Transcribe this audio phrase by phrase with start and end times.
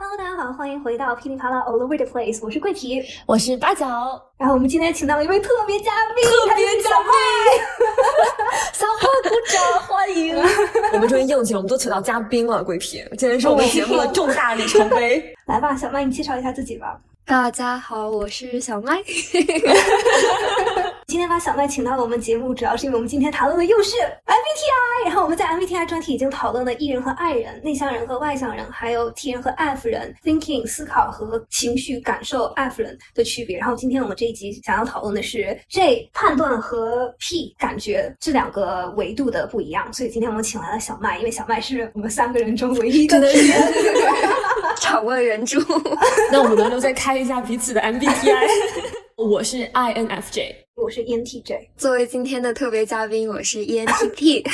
[0.00, 3.84] Hello，大家好，欢迎回到噼里啪啦 All Over the Place，我是桂皮，我是八角，
[4.38, 7.10] 然后我们今天请到了一位特别嘉宾，特别嘉宾，
[8.72, 10.36] 小花鼓掌欢迎，
[10.94, 16.96] 我们终于应景了，我们都请到嘉宾了，桂皮，今天是我们节目的重大里程碑， 来吧，小麦，你介绍一下自己吧。
[17.26, 19.02] 大家好，我是小麦。
[21.08, 23.92] 今天把小麦请到了我们节目，主要是因为我们今天讨论的又是
[24.26, 25.06] MBTI。
[25.06, 33.56] 然后我们在 MBTI 专题已经讨论了 E 人和 I 人、内向人和外向人，还有 T 人和 F 人、Thinking 思考和情绪感受 F 人的区别。
[33.56, 39.90] 然后今天我们这一集想要讨论的是 J 判断和 P 感觉这两个维度的不一样。
[39.90, 43.34] 所以今天我们请来了小麦，因为小麦是我们三个人中唯一一个 人，
[44.76, 45.58] 场外援助。
[46.30, 48.46] 那我们轮流再开一下彼此的 MBTI。
[49.16, 50.67] 我是 INFJ。
[50.80, 54.44] 我是 ENTJ，作为今天的特别嘉宾，我是 ENTP。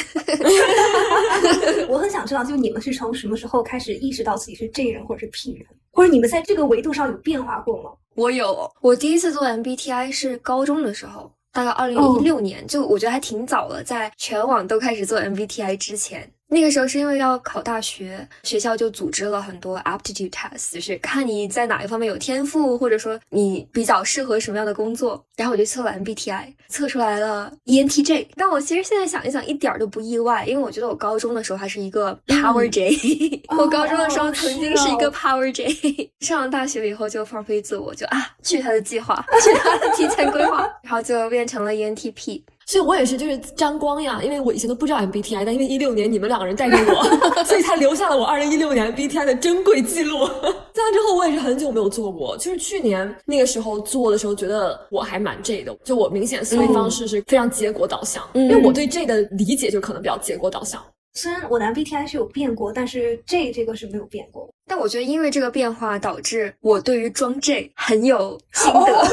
[1.87, 7.91] 我很想知道，就你们是从什么时候开始意识到自己是 J 人或者是 P 人，或者你们在这个维度上有变化过吗？
[8.15, 16.33] 我有，我第一次做 MBTI 是高中的时候，大概二零一六年，就我觉得还挺早了，在全网都开始做 MBTI 之前。
[16.49, 25.25] 那个时候是因为要考大学，学校就组织了很多 aptitude test，就是看你在哪一方面有天赋，或者说你比较适合什么样的工作。
[25.37, 28.29] 然后我就测了 MBTI，测出来了 ENTJ。
[28.37, 33.43] 但我其实现在想一想，一点儿都不意外，因为我觉得我高中的时候还是一个 Power J。
[33.59, 42.43] 我高中的时候曾经是一个 Power J， 上了大学以后就放飞自我，就啊，去他的计划， 去他的提前规划，然后就变成了 ENTP。
[42.67, 47.05] 所以我也是，就是沾光呀，因为我以前都不知道 MBTI，但因为一六年你们两个人带给我，
[47.45, 50.27] 所以才留下了我二零一六年 MBTI 的珍贵记录。
[50.73, 60.83] 在那之后，我也是很久没有做过，就是去年那个时候做的时候，觉得我还蛮 J 的，就我明显思维方式是非常结果导向，因为我对 J 的理解就可能比较结果导向。
[61.17, 64.51] 虽然我的 MBTI 是有变过，但是 J 这个是没有变过。
[64.67, 68.81] 但我觉得，因为这个变化导致我对于装 J 很有心得。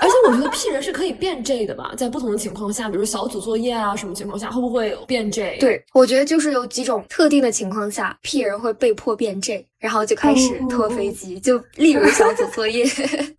[0.00, 5.58] 而且我觉得 P 人是可以变 J 的吧，在不同的情况下，比如小组作业啊什么情况下，会不会变 J？
[5.58, 12.84] 对，我觉得就是有几种特定的情况下，P 人会被迫变 J，然后就开始拖飞机，就例如小组作业。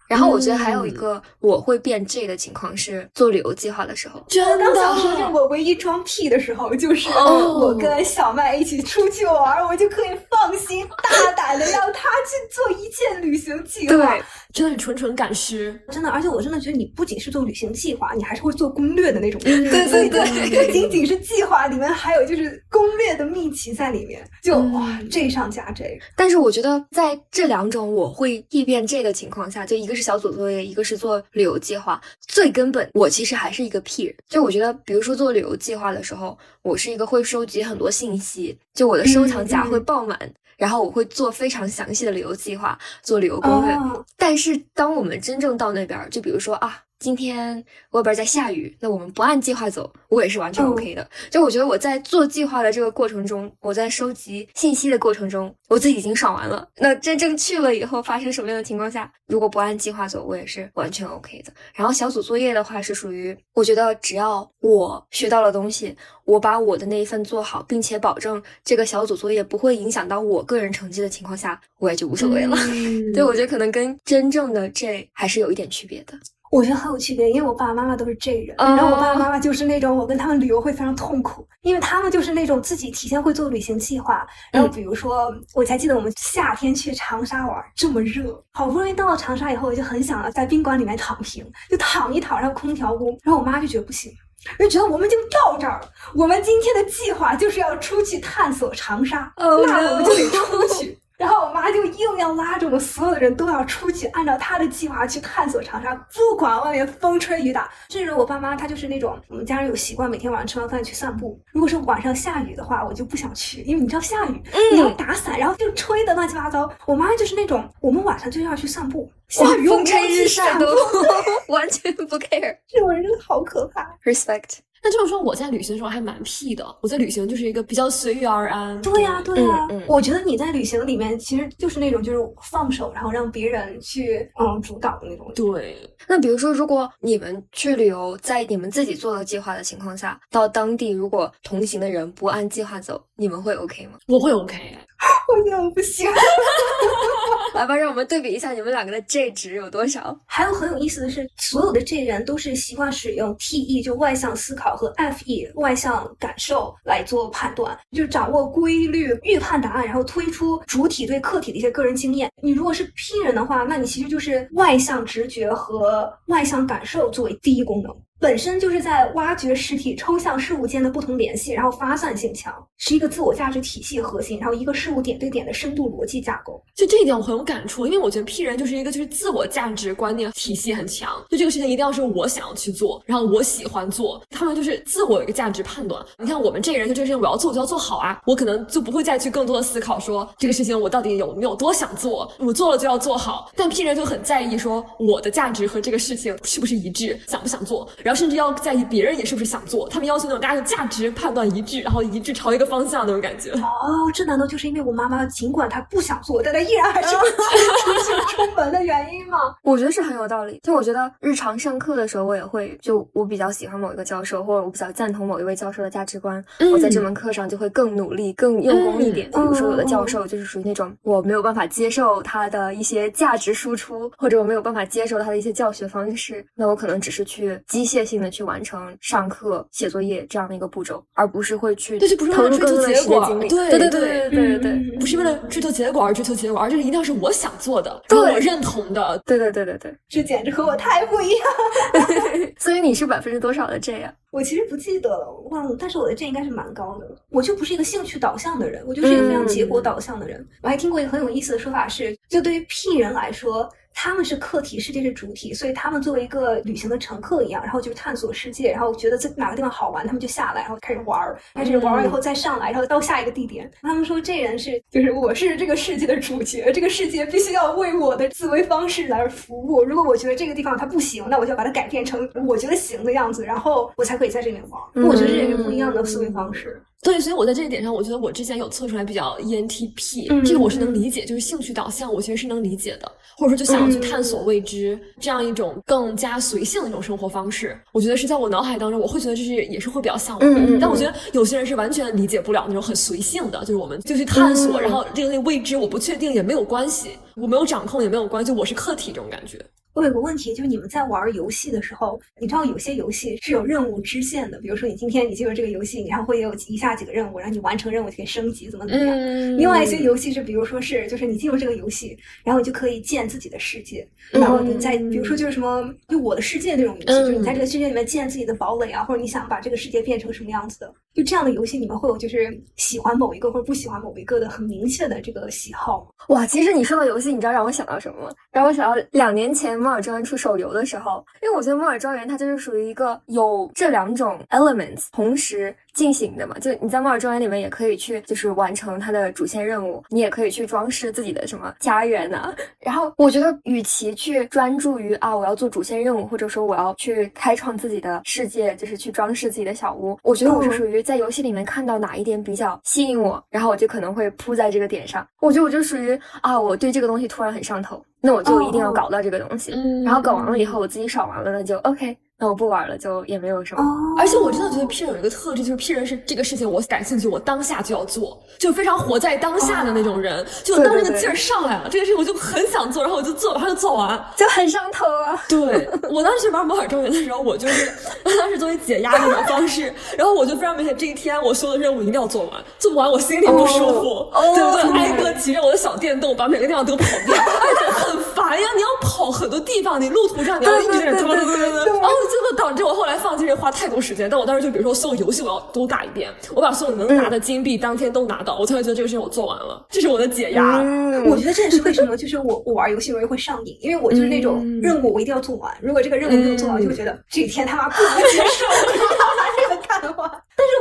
[0.07, 4.21] 然后我觉得还有一个我会变 J 的情况是做旅游计划的时候。
[4.27, 4.65] 真的？
[4.65, 11.71] 刚想说，就我唯一装 P 的时候，就是我跟小麦一起出去玩，我就可以放心大胆的。
[11.71, 25.97] 让他去做一件旅行计划，对，真的是纯纯赶尸，真的，而且我真的觉得你不仅是做旅行计划，你还是会做攻略的那种，对对对，不仅仅是计划，里面还有就是攻略的秘籍在里面，就哇这上加这。
[26.15, 34.15] 但是我觉得在这两种我会异变这的情况下，就一个是小组作业，一个是做旅游计划，最根本我其实还是一个 P 人。
[34.27, 40.19] 就我觉得，比如说做旅游计划的时候，我是一个会收集很多信息，就我的收藏夹会爆满。
[40.61, 43.75] 然后我会做非常详细的旅游计划，做旅游攻略。
[44.15, 46.83] 但是当我们真正到那边，就比如说啊。
[47.01, 51.09] 今天外边在下雨，那我们不按计划走，我也是完全 OK 的。
[51.31, 56.69] 就我觉得我在做计划的这个过程中，我在收集信息的过程中，我自己已经爽完了。
[56.77, 61.51] 那真正去了以后，发生什么样的情况下，如果不按计划走，我也是完全 OK 的。
[61.73, 72.55] 然后小组作业的话，是属于我觉得只要我学到了东西，我把我的那一份做好，并且保证这个小组作业不会影响到我个人成绩的情况下，我也就无所谓了。
[73.11, 76.13] 对，我觉得可能跟真正的这还是有一点区别的。
[76.51, 94.11] 我觉得很有区别，因为我爸爸妈妈都是 J 人，然后我爸爸妈妈就是那种我跟他们旅游会非常痛苦，因为他们就是那种自己提前会做旅行计划，然后比如说我才记得我们夏天去长沙玩，这么热，好不容易到了长沙以后，我就很想在宾馆里面躺平，就躺一躺，然后空调屋，然后我妈就觉得不行，
[94.59, 100.97] 就觉得我们就到这儿了，我们今天的计划就是要出去探索长沙，那我们就得出去。
[101.21, 107.69] 然后我妈就硬要拉着我们所有的人都要出去，按照她的计划去探索长沙，不管外面风吹雨打。
[107.89, 111.39] 甚至我爸妈他就是那种，我们家人有习惯每天晚上吃完饭去散步。
[111.51, 114.41] 如果是晚上下雨的话，我就不想去，因为你知道下雨，
[114.73, 116.67] 你要打伞，然后就吹的乱七八糟。
[116.87, 120.65] 我妈就是那种，我们晚上就要去散步，下雨风吹日晒都
[121.49, 122.57] 完全不 care。
[122.67, 123.95] 这种人真的好可怕。
[124.03, 124.57] Respect。
[124.83, 126.65] 那这么说，我在旅行的时候还蛮屁的。
[126.81, 128.81] 我在旅行就是一个比较随遇而安。
[128.81, 129.67] 对呀，对呀。
[129.69, 132.19] 嗯嗯我觉得你在旅行里面其实就是那种就是
[132.49, 135.31] 放手，然后让别人去嗯主导的那种。
[135.35, 143.99] 对，那比如说，如果你们去旅游，在你们自己做了计划的情况下，到当地如果同行的人不按计划走，你们会 OK 吗？
[144.07, 144.57] 我会 OK。
[145.27, 146.09] 我觉得我不行。
[147.53, 150.17] 来吧，让我们对比一下你们两个的 J 值有多少。
[150.25, 162.31] 还有很有意思的是，所有的 J 人都是习惯使用 TE 就外向思考和 FE 外向感受来做判断，就掌握规律、预判答案，然后推出主体对客体的一些个人经验。
[162.41, 167.93] 你如果是 P 人的话，那你其实就是外向直觉和外向感受作为第一功能。
[168.21, 176.63] 本身就是在挖掘实体抽象事物间的不同联系，然后发散性强，是一个自我价值体系核心，然后一个事物点对点的深度逻辑架构。
[176.75, 185.99] 就这一点我很有感触，因为我觉得 P 人就是一个就是自我价值观念体系很强，就这个事情一定要是我想要去做，然后我喜欢做，他们就是自我有一个价值判断。
[186.19, 193.51] 你看我们这个人就这个事情我要做我就要做好啊，我可能就不会再去更多的思考说这个事情我到底有没有多想做，我做了就要做好。
[193.55, 203.51] 但 P 人就很在意说我的价值和这个事情是不是一致，想不想做，然后甚至要在意别人也是不是想做，他们要求那种大家的价值判断一致，然后一致朝一个方向那种感觉。
[203.51, 209.37] 哦，这难道就是因为我妈妈尽管她不想做，但她依然还是会出 去出门的原因吗？
[209.63, 210.59] 我觉得是很有道理。
[210.63, 219.29] 就我觉得日常上课的时候，我也会就我比较喜欢某一个教授，或者我比较赞同某一位教授的价值观，我在这门课上就会更努力、更用功一点。
[219.31, 233.25] 比如说，有的教授就是属于那种我没有办法接受他的一些价值输出，或者我没有办法接受他的一些教学方式，那我可能只是去机械性的去完成上课、写作业这样的一个步骤，而不是会去对，就不是为了追求结果。
[233.47, 239.21] 对对对对对对，不是为了追求结果而追求结果，而这个一定要是我想做的，对我认同的。
[239.25, 242.51] 对对对对对，这简直和我太不一样。
[242.57, 243.95] 所以你是百分之多少的 G？
[244.31, 245.75] 我其实不记得了，忘了。
[245.77, 247.05] 但是我的 G 应该是蛮高的。
[247.29, 250.47] 我就不是一个兴趣导向的人，我就是一个非常结果导向的人。
[250.63, 253.69] 我还听过一个很有意思的说法是，就对于 P 人来说。
[253.93, 263.69] 他们是客体，世界是主体，所以他们作为一个旅行的乘客一样，然后就是探索世界，然后觉得这哪个地方好玩，他们就下来，然后开始玩儿，开始玩完以后再上来，然后到下一个地点。
[263.81, 269.83] 他们说这人是，就是我是这个世界的主角，这个世界必须要为我的思维方式来服务。
[269.83, 274.81] 如果我觉得这个地方它不行，那我就要把它改变成我觉得行的样子，然后我才可以在这边玩。
[275.07, 276.81] 我觉得这也是不一样的思维方式。
[277.03, 290.59] 对，所以我在这一点上，我觉得我之前有测出来比较 ENTP，、嗯这个我是能理解，就是兴趣导向，我其实是能理解的，或者说就想要去探索未知，这样一种更加随性的一种生活方式，我觉得是在我脑海当中，我会觉得这是也是会比较向往的。
[290.59, 299.59] 嗯嗯嗯但我觉得有些人是完全理解不了那种很随性的，就是我们就去探索，然后这个未知，我不确定也没有关系，我没有掌控也没有关系，就我是客体这种感觉。
[299.93, 309.15] 我有个问题，就是你们在玩游戏的时候，你知道有些游戏是有任务支线的，比如说你今天你进入这个游戏，然后会有以下几个任务，然后你完成任务就可以升级，怎么怎么样。
[309.17, 326.35] 嗯另外一些游戏是，比如说是，就是你进入这个游戏，然后你就可以建自己的世界，然后你在，比如说就是什么，就我的世界那种游戏，就是你在这个世界里面建自己的堡垒啊，或者你想把这个世界变成什么样子的，就这样的游戏，你们会有就是喜欢某一个或者不喜欢某一个的很明确的这个喜好吗？
[326.35, 328.33] 哇，其实你说到游戏，你知道让我想到什么吗？
[328.51, 336.57] 让我想到两年前摩尔庄园出手游的时候，因为我觉得摩尔庄园它就是属于一个有这两种 elements 同时进行的嘛。
[336.59, 355.25] 就你在摩尔庄园里面也可以去就是完成它的主线任务，你也可以去装饰自己的什么家园呐、然后我觉得，与其去专注于啊我要做主线任务，或者说我要去开创自己的世界，就是去装饰自己的小屋，我觉得我是属于在游戏里面看到哪一点比较吸引我，然后我就可能会扑在这个点上。
[355.39, 359.73] 我觉得我就属于啊，我对这个东西突然很上头，那我就一定要搞到这个东西。
[359.73, 363.83] 嗯然后搞完了以后，我自己爽完了，那就 OK，那我不玩了，就也没有什么。
[363.83, 370.43] 哦而且我真的觉得 P 人有一个特质，就是 P 人是这个事情我感兴趣，我当下就要做，就非常活在当下的那种人。
[370.63, 374.19] 就当那个劲儿上来了，这个事情我就很想做，然后我就做，马上就做完。
[374.35, 375.43] 就很上头啊！
[375.47, 377.91] 对 我当时玩摩尔庄园的时候，我就是
[378.23, 384.99] 当时作为解压的一种方式，然后我就非常明显，这一天我所有的任务一定要做完，做不完我心里不舒服，哦对不对？
[384.99, 388.67] 挨个骑着我的小电动，把每个地方都跑遍，而且很烦呀！
[388.75, 394.29] 你要跑很多地方，你路途上你要一直对对对对对对然后这个导致我后来放弃这花太多时间。
[394.29, 400.79] 但我当时就比如说所有游戏我要都打一遍，我把所有能拿的金币当天都拿到，我才会觉得这个事情我做完了，这是我的解压。
[400.81, 408.65] 嗯我觉得这也是为什么，就是我我玩游戏容易会上瘾，因为我就是那种任务我一定要做完，如果这个任务没有做完，我就会觉得这一天他妈不能接受，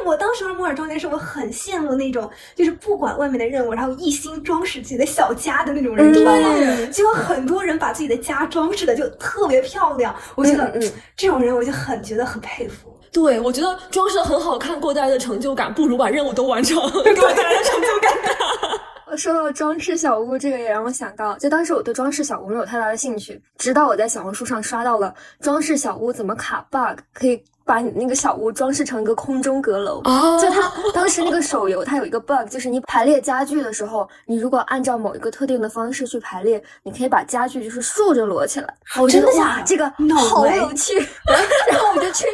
[0.04, 6.48] 我当时玩摩尔庄园的时候，我很羡慕那种就是不管外面的任务，然后一心装饰自己的小家的那种人，你知道吗？
[6.92, 12.94] 结果很多人把自己的家装饰的就特别漂亮，我觉得嗯嗯这种人我就很觉得很佩服。
[13.12, 19.16] 对，我觉得装饰的很好看，给我带来的成就感，不如把任务都完成 给我带来的成就感大。
[19.16, 27.42] 说到装饰小屋，这个也让我想到，就当时我对装饰小屋没有太大的兴趣，直到我在小红书上刷到了装饰小屋怎么卡 bug，可以。
[27.70, 38.74] 把你那个小屋装饰成一个空中阁楼，哦就它当时那个手游，它有一个 bug，就是你排列家具的时候，你如果按照某一个特定的方式去排列，你可以把家具就是竖着摞起来。
[39.00, 40.98] 我觉得哇，这个好有趣，
[41.70, 42.26] 然后我就去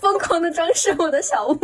[0.00, 1.58] 疯狂的装饰我的小屋。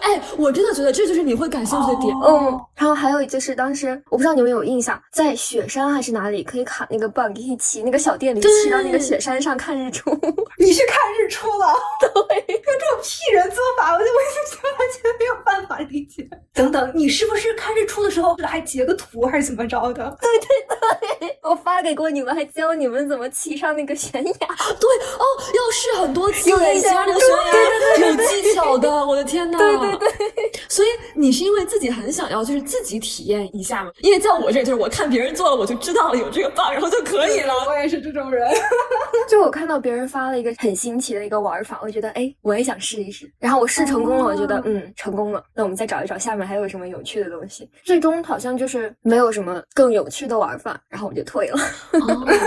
[0.00, 2.14] 哎，我真的觉得这就是你会感兴趣的点。
[2.24, 10.10] 嗯，然后还有就是当时我不知道你们有印象，在雪山还是哪里可以卡那个 bug，可以骑那个小电驴骑到那个雪山上看日出。
[10.58, 11.74] 你去看日出了？
[12.28, 12.35] 对。
[12.36, 16.28] 用 这种屁人做法，我就我就完全没有办法理解。
[16.52, 20.16] 等等，你是不是看日出的时候还截个图，还是怎么着的？
[20.20, 24.32] 对对对，我发给过你们，还教你们怎么骑上那个悬崖。
[24.32, 25.24] 对哦，
[25.54, 29.58] 要试很多次，有印象那个悬崖有技巧的，我的天呐。
[29.58, 33.90] 对对对，所以你是因为自己很想要，就是自己体验一下嘛？
[34.02, 37.52] 因为在我这，就是我看别人做了，我就知道了有这个 bug，然后就可以了。
[37.68, 38.48] 我也是这种人。
[39.28, 42.32] 就我看到别人发了一个很新奇的一个玩法，我觉得哎。
[42.42, 45.42] 我也想试一试，然后我试成功了，我觉得嗯成功了。
[45.54, 47.68] 那我们再找一找下面还有什么有趣的东西。
[47.84, 51.58] 最终好像就是没有什么更有趣的玩法，然后我就退了。
[51.94, 52.38] 因为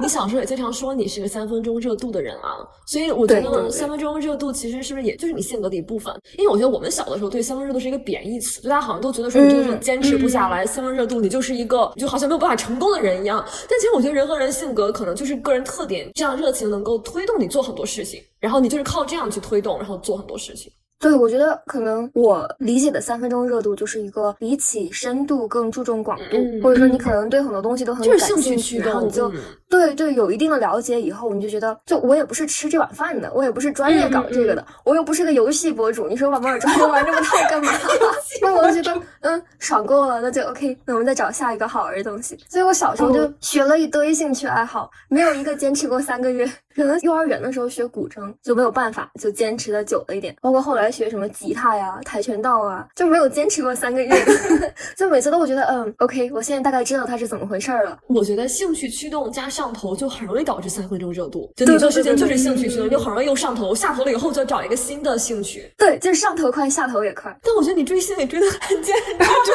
[0.00, 6.14] 你小时候也经常说你是个三分钟热度的人啊，所以我觉得三分钟热度其实是不是也就是你性格的一部分？
[6.36, 13.44] 因为我觉得我们小的时候对三分钟热度是一个贬义词，就大家好像都觉得说你就是坚持不下来，三分钟热度你就是一个就好像没有办法成功的人一样。
[13.68, 18.22] 但其实我觉得人和人性格可能就是个人特点，这样热情能够推动你做很多事情。
[18.40, 20.70] 然后你就是靠这样去推动，然后做很多事情。
[21.00, 29.32] 对，我觉得可能我理解的三分钟热度就是一个比起深度更注重广度，或者说你可能对很多东西都很感兴趣，然后你就
[29.68, 37.72] 对对有一定的了解以后，你就觉得就我也不是吃这碗饭的，我也不是专业搞这个的，我又不是个游戏博主，你说我把摩尔庄园玩这么大干嘛？
[38.42, 42.36] 那我就觉得嗯爽够了，那就 OK，那我们再找下一个好玩的东西。
[42.48, 46.50] 所以我小时候就学了一堆兴趣爱好，没有一个坚持过三个月。
[46.78, 50.88] 可能幼儿园的时候学古筝就没有办法，就坚持的久了一点，包括后来。
[50.98, 54.10] 学什么吉他呀、跆拳道啊，就没有坚持过三个月，
[54.96, 57.98] 就每次都会觉得，嗯，OK，我现在大概知道它是怎么回事了。
[58.08, 65.70] 我觉得兴趣驱动加上头就很容易导致三分钟热度，就你做事情就是兴趣驱动，就很容易又上头，下头了以后就要找一个新的兴趣。
[65.76, 67.38] 对，就是上头快，下头也快。
[67.42, 69.52] 但我觉得你追星也追得很坚持。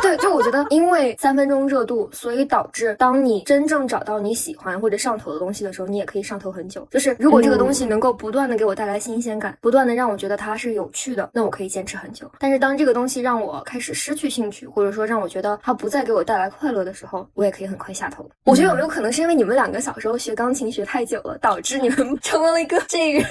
[0.02, 6.86] 对，就我觉得，因为三分钟热度，所以导致当你真正找到你喜欢或者上头的东西的时候，你也可以上头很久。
[6.90, 12.30] 就是如果这个东西能够不断的给我带来新鲜感，不断的让我觉得它是有趣的，那我可以坚持很久。
[12.38, 18.28] 但是当这个东西让我开始失去兴趣，或者说让我觉得它不再给我带来快乐的时候，我也可以很快下头。
[18.44, 23.24] 我觉得有没有可能是因为你们两个小时候学钢琴学太久了，导致你们 成为了一个 J 人？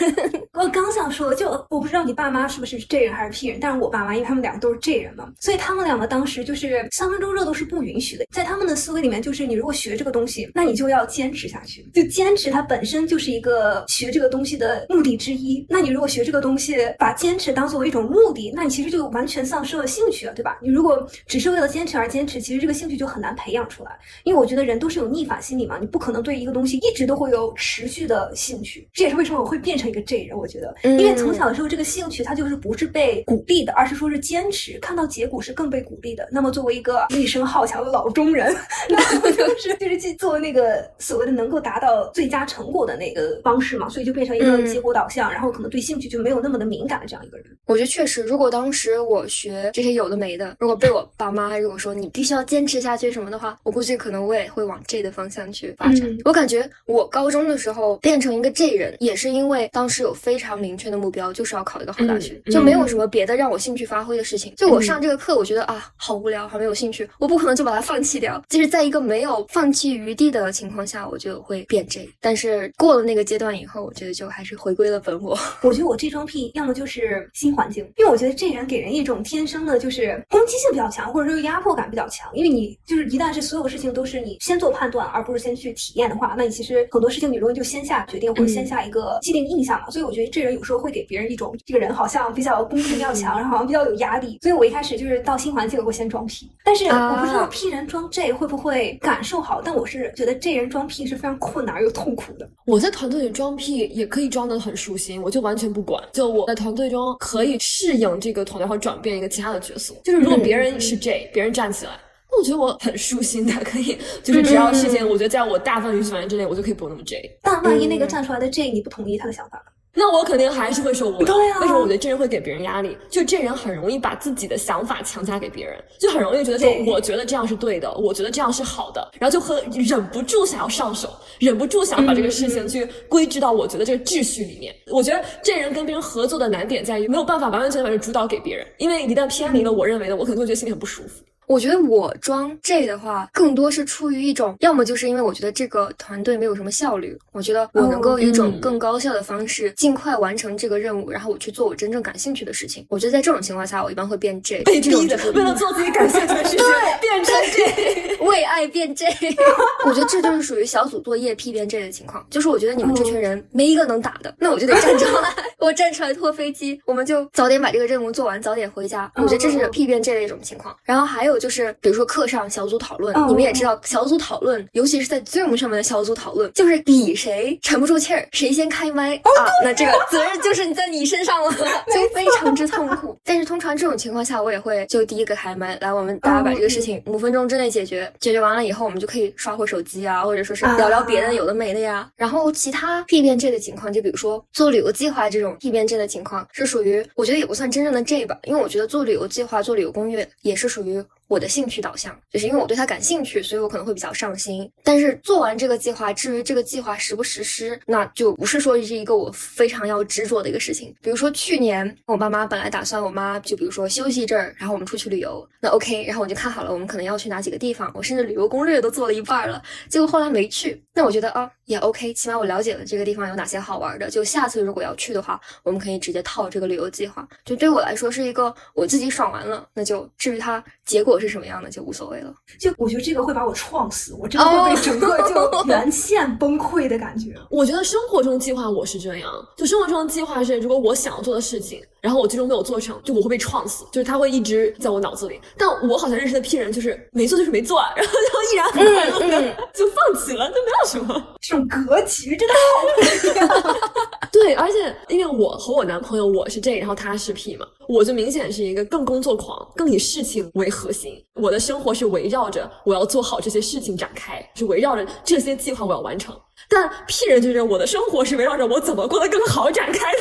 [0.53, 15.65] 我刚想说，就我不知道你爸妈是不是 J 人还是 P 人，但是我爸妈因为他们两个都是 J 人嘛，所以他们两个当时就是三分钟热度是不允许的，在他们的思维里面，就是你如果学这个东西，那你就要坚持下去，就坚持它本身就是一个学这个东西的目的之一。
[15.67, 20.57] 那你如果学这个东西，把坚持当作为一种目的，那你其实就完全丧失了兴趣了，对吧？
[20.61, 23.91] 你如果只是为了坚持而坚持，其实这个兴趣就很难培养出来。
[24.23, 28.87] 因为我觉得人都是有逆反心理嘛，你不可能对一个东西一直都会有持续的兴趣。
[28.93, 30.37] 这也是为什么我会变成一个 J 人。
[30.37, 36.27] 我觉得，因为从小的时候这个兴趣它就是不是被鼓励的，而是说是坚持，看到结果是更被鼓励的。
[36.31, 38.55] 那么作为一个一生好强的老中人，
[38.87, 47.46] 那我就是就是去做那个所谓的能够达到最佳成果的那个方式嘛，所以就变成一个结果导向，然后可能对兴趣就没有那么的敏感的这样一个人。
[47.65, 56.18] 我觉得确实，如果当时我学这些有的没的，如果被我爸妈如果说你必须要坚持下去什么的话，我估计可能我也会往 J 的方向去发展。
[56.25, 64.53] 我感觉我高中的时候变成一个 J 人，也是因为当时有非常明确的目标，就是要考一个好大学，就没有什么别的让我兴趣发挥的事情。
[64.56, 68.41] 就我上这个课，我觉得啊，好无聊，好没有兴趣，我不可能就把它放弃掉。
[68.50, 72.10] 就是在一个没有放弃余地的情况下，我就会变 J。
[72.20, 75.38] 但是过了那个阶段以后，我觉得就还是回归了本我。
[75.62, 82.31] 我觉得我这装癖要么就是新环境，因为我觉得这人给人一种天生的就是攻击性比较强，或者说压迫感比较强。
[82.33, 89.89] 因为你就是一旦是所有事情都是你先做判断，而不是先去体验的话，那你其实很多事情你容易就先下决定或者先下一个既定印象嘛。
[89.89, 94.39] 所以我觉得这人有时候会给别人一种这个人好像比较攻击性比较强，然后好像比较有压力。
[94.41, 102.50] 所以我一开始就是到新环境我会先装屁，但是我不知道 P 人装 J 会不会感受好，但我是觉得这人装屁是非常困难又痛苦的。
[102.69, 106.03] 我在团队里装屁也可以装得很舒心，我就完全不管。
[106.13, 109.95] 就我在团队中可以适应这个团队，或转变一个其他的角色。
[110.03, 111.91] 就是如果别人是 J，别人站起来，
[112.31, 117.39] 那我觉得我很舒心的，可以就是只要事情，我觉得在我大范围范围之内，我就可以不用那么 J。
[117.41, 119.71] 但万一那个站出来的 J 你不同意他的想法呢？
[119.96, 122.96] 那我肯定还是会说我对啊为什么我觉得这人会给别人压力？
[123.10, 134.74] 就这人很容易把自己的想法强加给别人，就很容易觉得说我觉得这样是对的，我觉得这样是好的，然后就很忍不住想要上手，忍不住想把这个事情去归置到我觉得这个秩序里面。
[134.88, 141.24] 我觉得这人跟别人合作的难点在于没有办法完完全全把主导给别人，因为一旦偏离了我认为的，我可能会觉得心里很不舒服。
[141.50, 152.86] 我觉得我装 J 的话，更多是出于一种，要么就是因为我觉得这个团队没有什么效率，我觉得我能够以一种嗯更高效的方式，尽快完成这个任务，然后我去做我真正感兴趣的事情。
[152.88, 154.62] 我觉得在这种情况下，我一般会变 J。
[154.62, 158.20] 被逼的这种就是，为了做自己感兴趣的事情，对变成这。
[158.27, 159.08] 为爱变 J，
[159.88, 162.24] 我觉得这就是属于小组作业 P 变 J 的情况。
[162.29, 169.12] 就是我觉得你们这群人没一个能打的，那我就得站出来，我站出来拖飞机，我们就早点把这个任务做完，早点回家。
[169.15, 170.75] 我觉得这是 P 变 J 的一种情况。
[170.84, 179.29] 然后还有就是，比如说课上小组讨论，哦你们也知道，小组讨论，尤其是在 Zoom 上面的小组讨论，就是比谁沉不住气儿，谁先开麦啊，
[179.63, 181.51] 那这个责任就是你在你身上了，
[181.93, 183.17] 就非常之痛苦。
[183.24, 192.10] 但是通常这种情况下，我也会就第一个开麦，来，我们大家把这个事情五分钟之内解决，解决完了以后，我们就可以刷会手机啊，或者说是聊聊别的有的没的呀。
[192.15, 201.03] 然后其他 P 变 J 的情况，就比如说做旅游计划这种 P 变 J 的情况，是属于我觉得也不算真正的 J 吧，因为我觉得做旅游计划、做旅游攻略也是属于。
[201.29, 204.69] 我的兴趣导向，就是因为我对它感兴趣，所以我可能会比较上心。
[204.83, 210.93] 但是做完这个计划，至于这个计划实不实施，那就不是说是一个我非常要执着的一个事情。
[211.03, 220.83] 比如说去年我爸妈本来打算我妈就比如说休息一阵儿，然后我们出去旅游，那 OK，然后我就看好了我们可能要去哪几个地方，我甚至旅游攻略都做了一半了，结果后来没去。
[220.95, 227.27] 那我觉得啊也 OK，起码我了解了这个地方有哪些好玩的，就下次如果要去的话，我们可以直接套这个旅游计划。
[227.45, 232.33] 就对我来说是一个我自己爽完了，那就至于它结果是什么样的就无所谓了。
[232.59, 237.35] 就我觉得这个会把我撞死，我真的会被整个就 原线崩溃的感觉。
[237.49, 245.39] 我觉得生活中计划我是这样，就生活中的计划是，如果我想要做的事情，然后我最终没有做成，就我会被创死，就是它会一直在我脑子里。
[245.58, 251.38] 但我好像认识的 P 人就是没做就是没做，然后就依然很快乐的、 就放弃了，就没有什么。
[251.41, 253.75] 这种格局真的好不一样。
[254.32, 261.14] 对，而且因为我和我男朋友我是 J，然后他是 P 嘛，我就明显是一个更工作狂，更以事情为核心。
[261.33, 266.35] 我的生活是围绕着我要做好这些事情展开，是围绕着这些计划我要完成。
[266.70, 270.20] 但 P 人就是我的生活是围绕着我怎么过得更好展开的。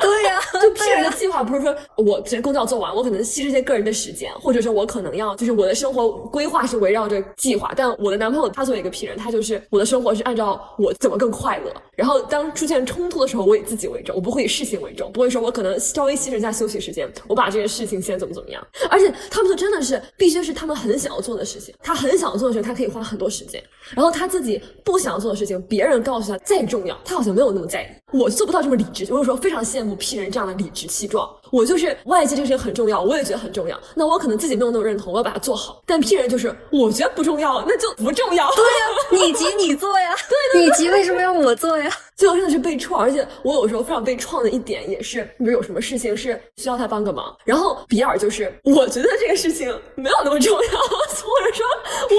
[0.00, 7.72] 对呀、 就 P 人的计划不是说我这工作要做完，我可能牺牲些个人的时间，或者说我可能要就是我的生活规划是围绕着计划。
[7.76, 11.72] 但我的男朋友他作为一个 P 人，他就是我的生活是按照我怎么更快乐。
[11.96, 18.66] 然后当出现冲突的时候，我以自己为重，我不会以事情为重，不会说我可能稍微牺牲一下休息时间，我把这件事情先怎么怎么样。
[18.88, 23.62] 而且他们就真的是必须是他们很想要做的事情，他很想要做的事情，他可以花很多时间。
[23.94, 27.86] 然后他自己不想要做的事情，别人告诉他再重要，他好像没有那么在意。
[28.12, 31.26] 我做不到这么理直，我有时候非常羡慕 P 人这样的理直气壮。
[31.50, 35.80] 我就是外界这个事情很重要，我也觉得很重要，那我可能自己没有那么认同，我要把它做好。
[35.86, 38.50] 但 P 人就是我觉得不重要，那就不重要。
[38.50, 41.90] 对呀、你急你做呀，对你急为什么要我做呀？
[42.14, 51.66] 最后真的是被创，而且我有时候非常被创的一点也是，比如有什么事情是需要他帮个忙，然后比尔就是我觉得这个事情没有那么重要，或者说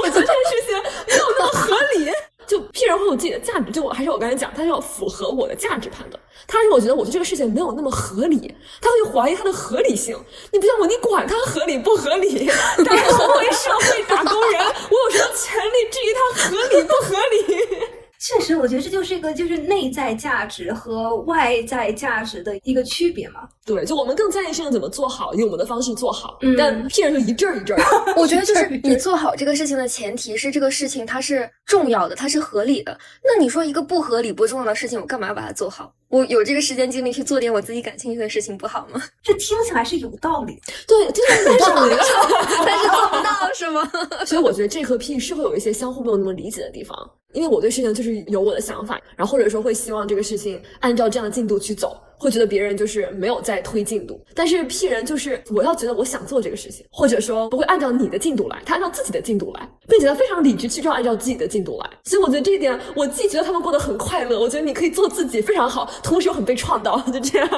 [0.01, 0.75] 我觉得这个事情
[1.07, 2.09] 没有那么合理。
[2.51, 6.21] 就 P 人会有自己的价值，就我还是我刚才讲，他要符合我的价值判断。
[6.45, 10.17] 他如果觉得我对这个事情没有那么合理，他会怀疑他的合理性。
[10.51, 12.51] 你不像我，你管他合理不合理？
[12.85, 18.00] 但是作为社会打工人，我有什么权利质疑他合理不合理？
[18.21, 23.49] 确实，我觉得这就是一个就是内在价值和外在价值的一个区别嘛。
[23.65, 26.37] 对，就我们更在意事情怎么做好，用我们的方式做好。
[26.41, 27.83] 嗯但骗人就一阵儿一阵儿。
[28.15, 32.95] 我觉得就是你做好这个事情的前提是这个事情它是重要的，它是合理的。
[33.23, 35.91] 那你说一个不合理不重要的事情，我干嘛要把它做好？
[36.11, 39.01] 我有这个时间精力去做点我自己感兴趣的事情，不好吗？
[39.23, 40.59] 这听起来是有道理。
[40.85, 41.95] 对，听起来有道理。
[42.65, 43.91] 但是 做不到是吗？
[44.25, 46.95] 所以我觉得这和 P 是会有一些相互没有那么理解的地方，
[47.33, 54.23] 因为我对事情就是有我的想法，然后或者说会希望这个事情按照这样的进度去走，会觉得别人就是没有在推进度。
[54.35, 61.89] 但是 P 人就是我要觉得我想做这个事情，或者说不会按照你的进度来，他按照自己的进度来，并且他非常理直气壮按照自己的进度来。
[62.03, 67.49] 所以我觉得这一点，我既觉得他们过得很快乐，我觉得你可以做自己非常好，同时又很被创到，就这样。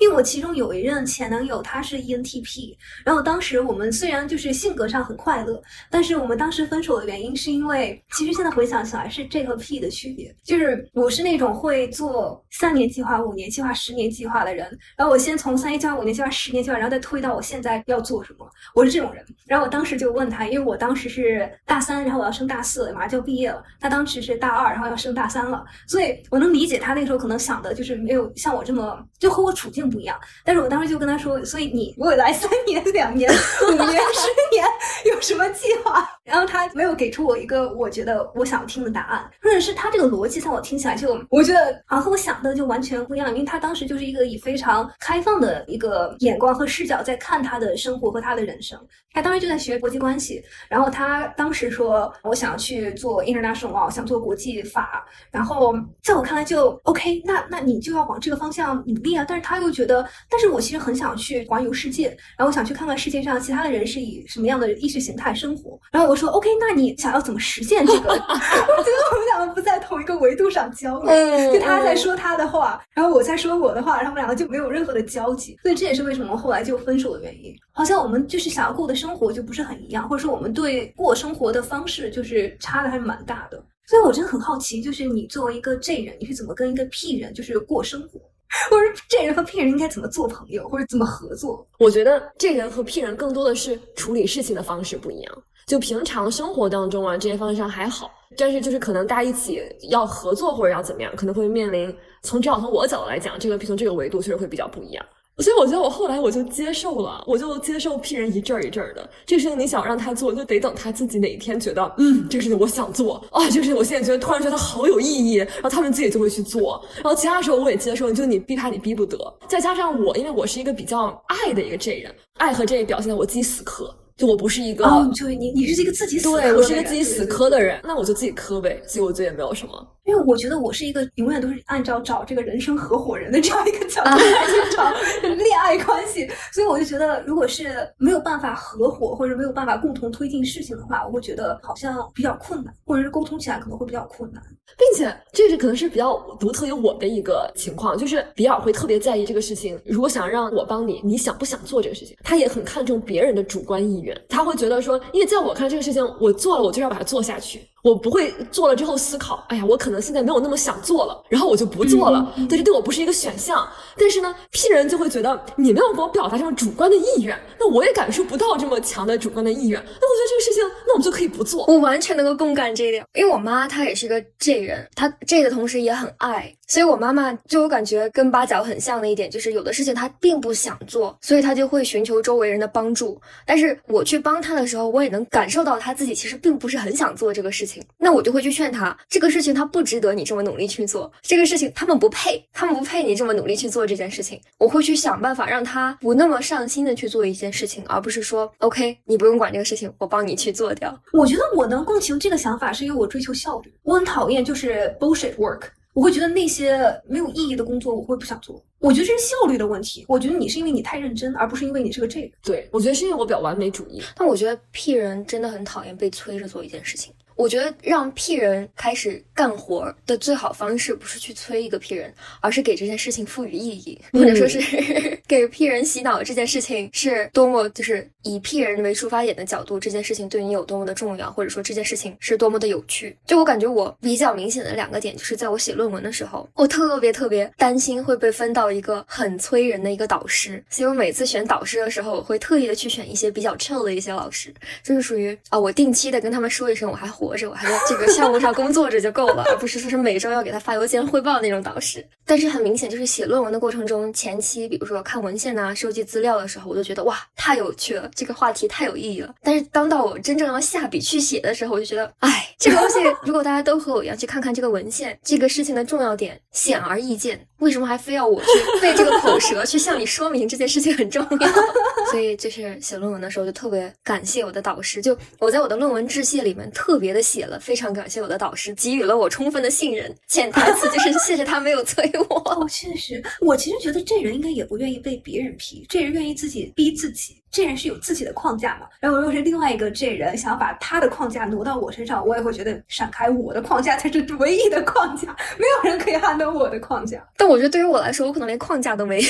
[0.00, 14.66] 因为我其中有一任前男友，他是 ENTP，然后当时我们虽然就是性格上很快乐，但是我们当时分手的原因是因为，其实现在回想起来是 J 和 P 的区别，就是我是那种会做三年计划、五年计划、十年年计划的人。
[14.96, 18.48] 然后我先从三年计划、五年计划、十年计划，然后再推到我现在要做什么。
[18.74, 19.24] 我是这种人。
[19.46, 23.62] 然后我当时就问他，因为我当时是大三，然后我要升大四，马上就要毕业了。
[23.80, 30.18] 他当时是大二，然后要升大三了，所以我能理解他那个时候可能想的就是没有像我这么，就和我处境不一样。
[30.44, 34.64] 但是我当时就跟他说，所以你未来三年、两年、五年、十年
[35.12, 36.08] 有什么计划？
[36.24, 48.78] 然后他没有给出我一个我觉得我想听的答案，或者是他这个逻辑在我听起来就我觉得好像和我想的就完全不一样，因为他当时就是一个以非常开放的一个眼光和视角在看他的生活和他的人生。
[49.14, 59.22] 他当时就在学国际关系，然后他当时说我想去做 international 想做国际法，然后在我看来就 OK，那那你就要往这个方向努力啊。
[59.28, 65.78] 但是他又觉得，但是我其实很想去环游世界，然后我想去看看世界上其他的人是以什么样的意识形态生活。
[65.90, 68.08] 然后我说 OK，那你想要怎么实现这个？
[68.16, 75.58] 我觉得我们两个不在同一个维度上交流，就他在说他的话，然后我在说我的话，然后我们两个就没有任何的交集。
[75.62, 77.54] 所以这也是为什么后来就分手的原因。
[77.72, 83.62] 好像我们就是想要过的生活就不是很一样，或者说我们对过生活的方式就是差的还是蛮大的。
[83.86, 88.20] 所以我真的很好奇，就是你作为一个 J 人，你是怎么跟一个 P 人就是过生活，
[88.70, 91.66] 或者 J 人和 P 人应该怎么做朋友，或者怎么合作？
[91.78, 95.42] 我觉得 J 人和 P 人更多的是处理事情的方式不一样。
[95.66, 105.04] 就平常生活当中啊，这些方式上还好，但是就是可能大家一起要合作或者要怎么样，可能会面临从至少从我角度来讲，这个从这个维度确实会比较不一样。
[105.38, 109.08] 所以我觉得我后来我就接受了，我就接受 P 人一阵儿一阵儿的。
[109.24, 116.84] 这个事情你想让他做，就得等他自己哪一天觉得，嗯，这个事情我想做啊，这个事情我现在觉得突然觉得好有意义，然后他们自己就会去做。
[116.96, 119.18] 然后其他时候我也接受，就你逼他你逼不得。
[119.48, 123.92] 再加上我，因为我是一个比较爱的一个 J 人，爱和 J 表现在我自己死磕。
[124.14, 128.80] 就我不是一个，就你你是一个自己死对我是一个自己死磕的人，那我就自己磕呗。
[128.86, 129.72] 所以我觉得也没有什么。
[130.04, 134.90] 因为我觉得我是一个永远都是按照找这个人生合伙人的这样一个角度来去找
[135.22, 144.42] 恋爱关系，所以我就觉得，如果是没有办法合伙或者没有办法共同推进事情的话，我会觉得好像比较困难，或者是沟通起来可能会比较困难。
[144.76, 149.78] 并且这是可能是比较独特于我的一个情况，就是比尔会特别在意这个事情。
[149.84, 152.16] 如果想让我帮你，你想不想做这个事情？
[152.24, 157.60] 他也很看重别人的主观意愿，他会觉得说，因为在我看这个事情，我做了，我就要把它做下去。
[157.82, 162.32] 我不会做了之后思考，哎呀，我可能现在没有那么想做了，然后我就不做了。
[162.48, 163.68] 但是对我不是一个选项。
[163.98, 169.80] 但是呢，P 人就会觉得你没有给我表达这种主观的意愿，那我也感受不到这么强的主观的意愿。
[169.80, 171.64] 那我觉得这个事情，那我们就可以不做。
[171.66, 176.54] 我完全能够共感这一点，因为我妈她也是个 J 人，她 J 的同时也很爱。
[176.72, 183.20] 所以，我妈妈就我感觉跟八角很像的一点，就是有的事情她并不想做，所以她就会寻求周围人的帮助。
[183.44, 187.84] 但是我去帮她的时候，我也能感受到她自己其实并不是很想做这个事情。
[187.98, 194.40] 那我就会去劝她，这个事情她不值得你这么努力去做，这个事情他们不配，他们不配你这么努力去做这件事情。
[194.56, 200.98] 我会去想办法让她不那么上心的去做一件事情，而不是说 OK，你不用管这个事情，我帮你去做掉。
[201.12, 205.64] 我觉得我能共情这个想法，是因为我追求效率，我很讨厌就是 bullshit work。
[205.92, 208.62] 我会觉得那些没有意义的工作，我会不想做。
[208.78, 210.04] 我觉得这是效率的问题。
[210.08, 212.36] 我觉得你是因为你太认真，而不是因为你是个这个。
[212.42, 214.02] 对，我觉得是因为我比较完美主义。
[214.16, 217.14] 但我觉得 P 人真的很讨厌被催着做一件事情。
[217.36, 224.60] 我觉得让 P 人开始干活的最好方式，不是去催一个 P 人，而是给这件事情赋予意义，或者说是
[225.26, 226.22] 给 P 人洗脑。
[226.22, 233.16] 这件事情是多么就是以 P 人为出发点的角度，这件事情对你有多么的重要，或者说这件事情是多么的有趣。
[233.26, 252.04] 就我感觉，我比较明显的两个点，就是在我写论文的时候，我特别特别担心会被分到一个很催人的一个导师，所以我每次选导师的时候，我会特意的去选一些比较 chill 的一些老师，就是属于啊，我定期的跟他们说一声我还活着，我还在这个项目上工作着就够了，而不是说是每周要给他发邮件汇报那种导师。
[252.26, 259.32] 但是很明显，就是写论文的过程中，前期比如说看文献呐、收集资料的时候，我就觉得哇，太有趣了，这个话题太有意义了。
[259.40, 268.48] 但是当到我真正要下笔去写的时候，我就觉得，哎，这个东西如果大家都和我一样去看看这个文献，这个事情的重要点显而易见，为什么还非要我去
[268.82, 271.48] 费这个口舌去向你说明这件事情很重要？
[272.10, 282.36] 所以就是写论文的时候就特别感谢我的导师，就我在我的论文致谢里面特别的写了，非常感谢我的导师给予了我充分的信任，潜台词就是谢谢他没有催我。
[282.50, 287.36] 哦，确实，我其实觉得这人应该也不愿意被别人批，这人愿意自己逼自己。
[287.52, 288.86] 这人是有自己的框架嘛？
[288.98, 297.22] 然后如果是另外一个这人想要把他的框架挪到我身上，我也会觉得闪开，我的框架才是唯一的框架，没有人可以撼动我的框架。
[297.36, 299.28] 但我觉得对于我来说，我可能连框架都没有。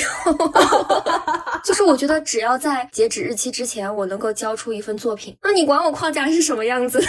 [1.63, 7.01] 就是我觉得只要在截止日期之前，我能够交出一份作品，那你管我框架是什么样子？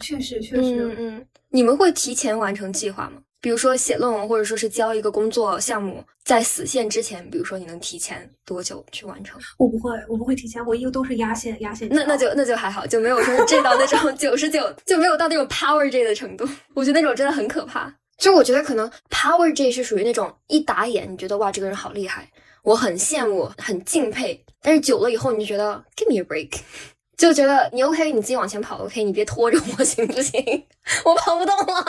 [0.00, 1.26] 确实，确实，嗯嗯。
[1.50, 3.22] 你们会提前完成计划吗？
[3.40, 9.40] 比如说写论文，或者说是交一个工作项目，在死线之前，比如说你能提前多久去完成？
[9.58, 11.88] 我不会，我不会提前，我一个都是压线，压线。
[11.90, 16.48] 那那就那就还好，就没有说是 J 到那种 九十九，就没有到那种 Power J 的程度。
[16.74, 17.94] 我觉得那种真的很可怕。
[18.18, 22.28] 就我觉得可能 Power J 是属于那种一打眼，你觉得哇这个人好厉害，
[22.64, 24.44] 我很羡慕，很敬佩。
[24.60, 26.58] 但是久了以后，你就觉得 Give me a break。
[27.18, 30.40] 就觉得你 OK，你自己往前跑 OK，你别拖着我行不行？
[31.04, 31.84] 我跑不动了。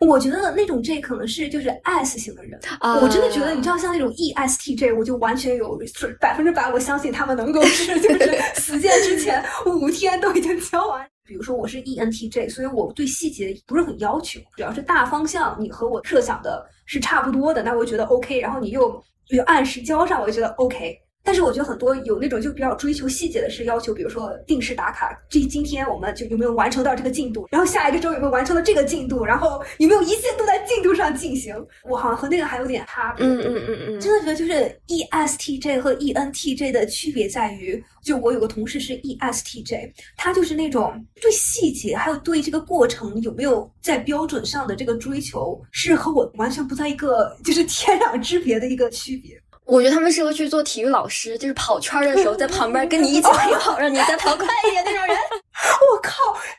[0.00, 5.80] 我觉得那种 J 可能是就是 S 型的人啊，我真的觉得你知道像那种 ESTJ，我就完全有
[6.20, 11.08] 百分之百我相信他们能够是就是死线之前五天都已经交完。
[11.24, 18.40] 比如说我是 ENTJ，所以我对细节不是很要求，只要是大方向你和我设想的是差不多的，那我觉得 OK。
[18.40, 20.98] 然后你又又按时交上，我就觉得 OK。
[21.24, 31.54] 但是我觉得很多有那种就比较追求细节的是要求，比如说定时打卡，这今天我们就有没有完成到这个进度，然后下一个周有没有完成到这个进度，然后有没有一切都在进度上进行。
[31.84, 33.24] 我好像和那个还有点差别。
[33.24, 49.40] 嗯嗯嗯嗯，真的觉得就是 ESTJ 和 ENTJ 的区别在于，就我有个同事是 ESTJ，他就是那种对细节还有对这个过程有没有在标准上的这个追求，是和我完全不在一个就是天壤之别的一个区别。
[49.64, 55.16] 我觉得他们适合去做体育老师，就是跑圈的时候在旁边跟你一起 陪跑，让你再跑快一点那种人。
[55.92, 56.12] 我靠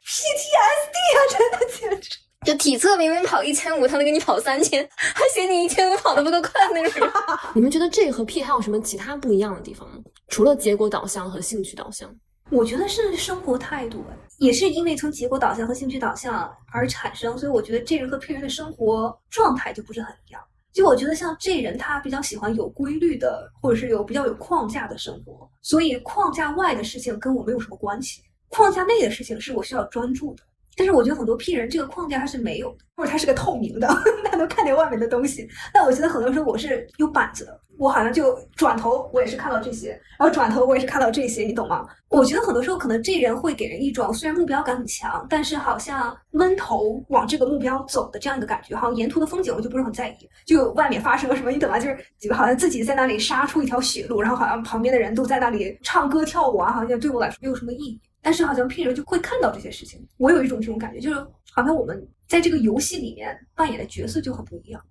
[0.05, 2.17] ，PTSD 啊，真的简直！
[2.45, 7.11] 就体测明明跑一千五，他能给你跑三千， 还嫌你一千五跑的不够快那种人。
[7.53, 9.97] 你们觉得这和 P 还有什么其他不一样的地方吗？
[10.29, 12.13] 除了结果导向和兴趣导向，
[12.49, 14.03] 我觉得是生活态度，
[14.39, 20.41] 也是因为从结果导向和兴趣导向而产生，所以我觉得这人和 P 人的生活状态就不是很一样。
[20.73, 30.43] 就我觉得像这人，他比较喜欢有规律的，或者是有比较有框架的生活，所以框架外的事情跟我没有什么关系，框架内的事情是我需要专注的。
[30.75, 33.87] 但是我觉得很多 P 人这个框架他是没有的，或者他是个透明的，
[34.29, 35.47] 他能看见外面的东西。
[35.73, 37.59] 但我觉得很多时候我是有板子的。
[37.79, 41.83] 我好像就转头，我也是看到这些，然后转头我也是看到这些，你懂吗？
[42.09, 48.75] 我觉得很多时候可能这人会给人一种虽然目标感很强，但是好像闷头往这个目标走的这样一个感觉。
[48.75, 51.79] 好像沿途的风景我就不是很在意，就外面发生了什么，你懂吗？
[51.79, 57.99] 就是好像自己在那里杀出一条血路，然后好像旁边的人都在那里唱歌跳舞啊，好像对我来说没有什么意义。
[58.23, 61.19] 但是好像 P 人就会看到这些事情，我有一种这种感觉，就是
[61.51, 64.81] 好像我们在这个游戏里面扮演的角色就很不一样。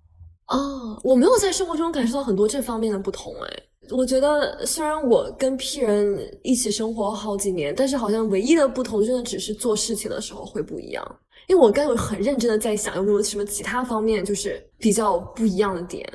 [0.47, 3.63] 哦，我没有在生活中感受到很多这方面的不同哎。
[3.89, 11.19] 我觉得虽然我跟 P 人一起生活好几年，但是好像唯一的不同真的只是做事情的时候会不一样。
[11.47, 16.07] 因为我刚有很认真的在想有没有什么其他方面就是比较不一样的点。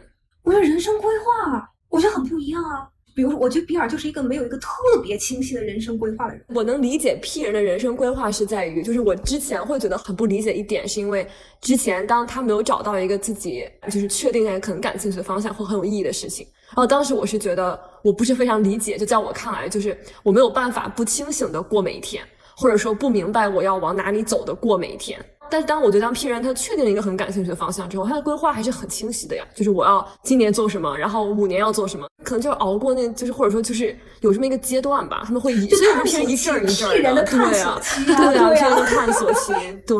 [0.45, 2.89] 我觉得人生规划，我觉得很不一样啊。
[3.19, 4.69] 比如，我觉得比尔就是一个没有一个特
[5.03, 6.45] 别清晰的人生规划的人。
[6.55, 11.27] 我能理解 P 人的人生规划是在于，就是我之前会觉得很不理解一点，是因为
[11.61, 22.23] 之前当他没有找到一个自己就是确定在可能感兴趣的方向或很有意义的事情，然后当时我是觉得我不是非常理解，就在我看来，就是我没有办法不清醒的过每一天，
[22.59, 25.17] 或者说不明白我要往哪里走的过每一天。
[25.51, 29.43] 但是当我觉得当 P 人他确定了一个很感兴趣的方向之后，他的规划还是很清晰的呀。
[29.55, 35.23] 就是我要今年做什么，然后五年要做什么，可能就是熬过那，就是或者说就是有这么一个阶段吧。
[35.25, 39.55] 他们会一，所以他们是一阵儿一阵儿的，对啊，对啊，偏探索期。
[39.87, 39.97] 对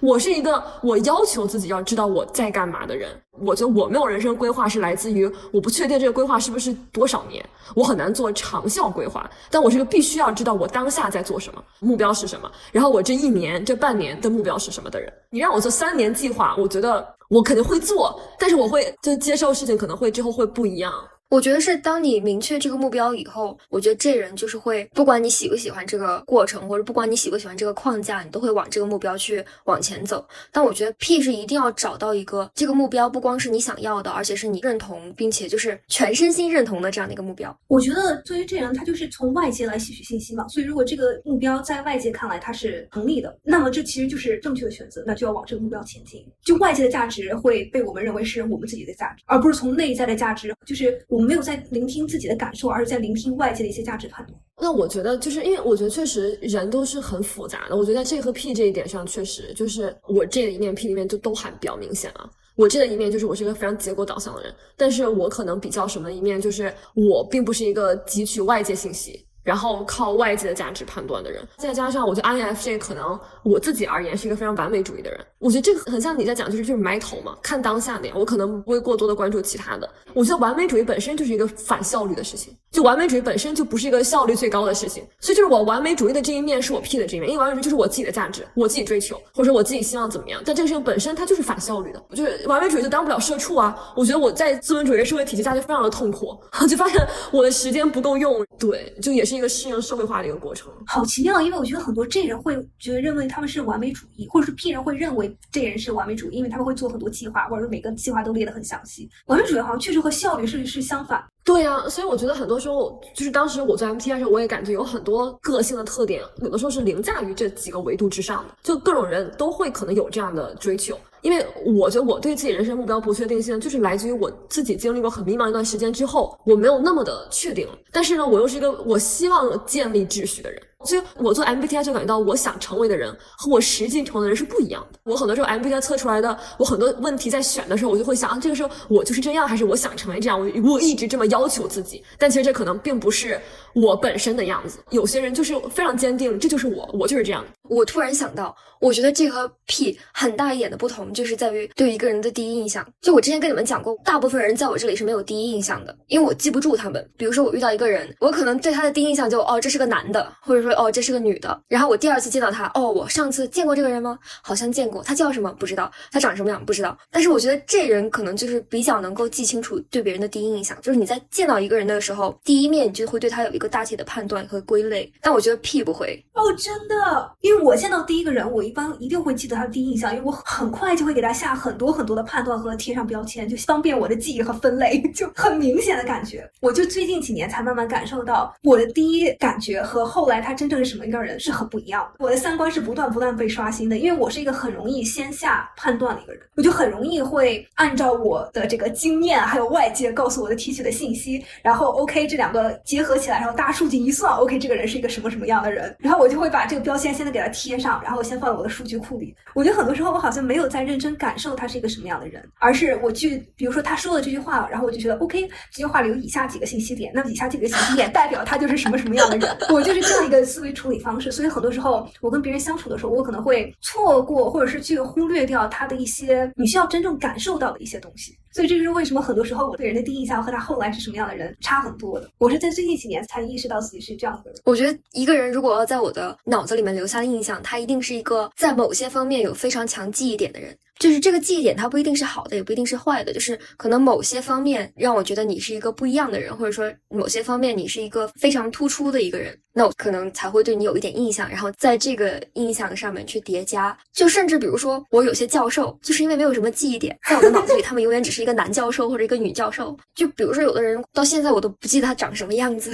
[0.00, 3.10] 我是一个我要求自己要知道我在干嘛的人。
[3.38, 9.28] 我觉得我没有人生规划是来自于我不确定这个规划是不是多少年，我很难做长效规划。
[9.50, 11.62] 但我是个必须要知道我当下在做什么，
[11.96, 15.10] 目标是什么，然后我这一年这半年的目标是什么的人。
[15.30, 20.92] 你让我做三年计划，我觉得我肯定会做，但是我会就接受事情可能会之后会不一样。
[21.28, 30.24] 我觉得是当你明确这个目标以后，我觉得这人就是会，不管你喜不喜欢这个过程，或者不管你喜不喜欢这个框架，你都会往这个目标去往前走。
[30.52, 37.56] 但我觉得 P 是一定要找到一个这个目标，不光是你想要的，而且是你认同并且就是全身心认同的这样的一个目标。
[37.66, 46.24] 我觉得作为这人，他就是从外界来吸取信息嘛，所以如果这个目标在外界看来它是成立的，那么这其实就是正确的选择，那就要往这个目标前进。
[46.44, 50.96] 就外界的价值会被我们认为是我们自己的价值，而不是从内在的价值，就是。
[51.15, 54.38] 我我没有在聆听自己的感受，而是在聆听外界的一些价值判断。
[54.60, 57.74] 那我觉得，就是因为我觉得确实人都是很复杂的。
[57.74, 62.28] 我觉得在 J 和 P 这一点上，确实就是我 J 的一面 P 的一面就都还比较明显啊。
[62.54, 69.24] 我 J 的一面就是我是一个非常结果导向的人，但是我可能比较什么的一面就是我并不是一个汲取外界信息。
[69.46, 75.20] 然后靠外界的价值判断的人，再加上我觉得 INFJ 可能我自己而言是一个非常完美主义的人。
[75.38, 78.18] 我觉得这个很像你在讲，就是就是埋头嘛，看当下那样。
[78.18, 79.88] 我可能不会过多的关注其他的。
[80.12, 82.52] 我觉得完美主义本身就是一个反效率的事情。
[82.72, 90.42] 就完美主义本身就不是一个效率最高的事情，所以就是我完美主义的这一面是我 P 的这一面，因为完美主义就是我自己的价值，我自己追求，或者说我自己希望怎么样。
[90.44, 93.74] 但这个事情本身它就是反效率的，就是完美主义就当不了社畜啊。
[93.94, 96.36] 我觉得我在资本主义社会体系下就非常的痛苦，
[96.68, 100.72] 就发现我的时间不够用，对，就也是一个适应社会化的一个过程。
[100.86, 109.08] 好奇妙，因为我觉得很多 J 人会觉得认为他们是完美主义，或者是 P 人会认为这人是完美主义，因为他们会做很多计划，或者说每个计划都列得很详细。
[109.26, 111.24] 完美主义好像确实和效率是是相反。
[111.44, 118.54] 对呀，所以我觉得很多时候，就是当时我做 MBTI 的时候，我也感觉有很多个性的特点，有的时候是凌驾于这几个维度之上的。
[118.64, 127.66] 就各种人都会可能有这样的追求，因为我觉得我对自己人生目标不确定性，就是来自于我自己经历过很迷茫一段时间之后，我没有那么的确定。
[127.90, 130.62] 但是呢，我又是一个我希望建立秩序的人。
[130.86, 134.98] 所以我做 MBTI 就感觉到，我想成为的人和我实际成为的人是不一样的。
[135.04, 140.40] 我很多时候 MBTI 测出来的，我很多问题在选的时候，我就会想，啊，这个时候我就是这样，还是我想成为这样？
[140.40, 143.40] 我我一直这么要求自己，但其实这可能并不是
[143.74, 144.78] 我本身的样子。
[144.90, 147.44] 有些人就是非常坚定，这就是我，我就是这样。
[147.68, 152.86] 我突然想到，我觉得这和 P 很大一点的不同，就是在于对一个人的第一印象。
[153.00, 157.04] 就我之前跟你们讲过，大部分人在我这里是没有第一印象的，因为我记不住他们。
[157.16, 161.60] 比如说我遇到一个人，我可能对他的第一印象就，哦，这是个男的，或者说，哦，这是个女的。
[161.68, 164.18] 然后我第二次见到她，哦，我上次见过这个人吗？
[164.42, 165.02] 好像见过。
[165.02, 165.50] 她叫什么？
[165.58, 165.90] 不知道。
[166.12, 166.64] 她长什么样？
[166.64, 166.96] 不知道。
[167.10, 175.10] 但是我觉得这人可能就是比较能够记清楚对别人的第一印象，就是你在见到一个人的时候，第一面你就会对他有一个大体的判断和归类。
[175.20, 186.48] 但我觉得 P 不会哦，真的，因为我见到第一个人，我一般一定会记得他的第一印象，因为我很快就会给他下很多很多的判断和贴上标签，就方便我的记忆和分类， 就很明显的感觉。
[186.60, 191.26] 我就最近几年才慢慢感受到，我的第一感觉和后来他真正是什么一个人。
[191.38, 192.24] 是很不一样的。
[192.24, 209.34] 我的三观是不断不断被刷新的，因为我是一个很容易先下判断的一个人，我就很容易会按照我的这个经验，还有外界告诉我的提取的信息，然后 OK 这两个结合起来，然后大数据一算，OK 这个人是一个什么什么样的人，然后我就会把这个标签先给他贴上，然后先放在我的数据库里。
[209.54, 221.30] 我觉得很多时候我好像没有在认真感受他是一个什么样的人，而是我去，比如说他说的这句话，然后我就觉得 OK 这句话里有以下几个信息点，那么以下几个信息点代表他就是什么什么样的人，我就是这样一个思维处理方式。
[221.30, 228.34] 所以很多时候，我跟别人相处的时候，我可能会错过，或者是去忽略掉他的一些你需要真正感受到的一些东西。
[228.52, 232.30] 所以这就是为什么很多时候我对人的第一印象和他后来是什么样的人差很多的。
[232.38, 234.60] 我是在最近几年才意识到自己是这样的人。
[234.64, 240.74] 我觉得一个人如果要在我的脑子里面留下印象，他一定是一个在某些方面有非常强记忆点的人。
[240.98, 253.96] 就是这个记忆点，它不一定是好的，也不一定是坏的，就是可能某些方面让我觉得你是一个不一样的人，或者说某些方面你是一个非常突出的一个人，那我可能才会对你有一点印象，然后在这个印象上面去叠加。
[254.12, 259.96] 就甚至比如说，我有些教授，就是因为没有什么记忆点，在我的脑子里，他们永远只是一个男教授或者一个女教授。
[260.14, 262.90] 就比如说，有的人到现在我都不记得他长什么样子，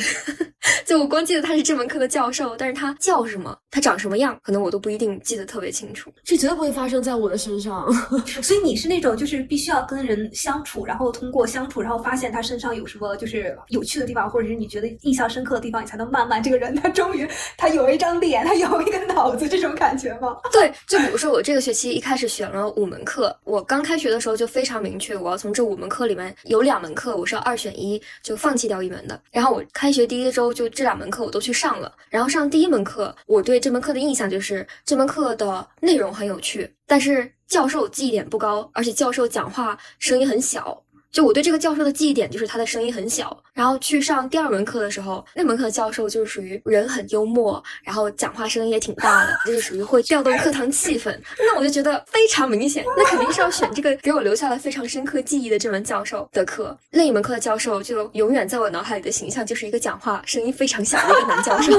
[0.85, 6.13] 就我光记得他是这门课的教授，但是他叫什么，他长什么样，可能我都不一定记得特别清楚。
[6.25, 7.91] 这绝对不会发生在我的身上，
[8.43, 8.73] 所以你。
[8.83, 20.37] 是那种就是必须要跟人相处，然后通过相处，然后发现他身上有什么就是有趣的地方，或者是你觉得印象深刻的地方，你才能慢慢这个人他终于他有一张脸，他有一个脑子这种感觉吗？
[20.53, 29.21] 对，就比如说我这个学期一开始选了五门课，我刚开学的时候就非常明确，我要从这五门课里面有两门课我是要二选一，就放弃掉一门的。
[29.31, 37.33] 然后我开学第一周就这两门课我都去上了，然后上第一门课，我对这门课的印象就是这门课的内容很有趣，但是。
[37.49, 40.83] 教授记忆点不高，而且教授讲话声音很小。
[41.11, 43.45] 就我对这个教授的记忆点就是他的声音很小。
[43.53, 51.17] 然后去上第二门课的时候，那门课的教授就是属于人很幽默，然后讲话声音也挺大的，就是属于会调动课堂气氛。
[51.39, 56.77] 那我就觉得非常明显，那肯定是要选这个给我留下了非常深刻记忆的这门教授的课。
[56.91, 61.79] 另一门课的教授就永远在我脑海里的形象就是一个讲话声音非常小的一个男教授。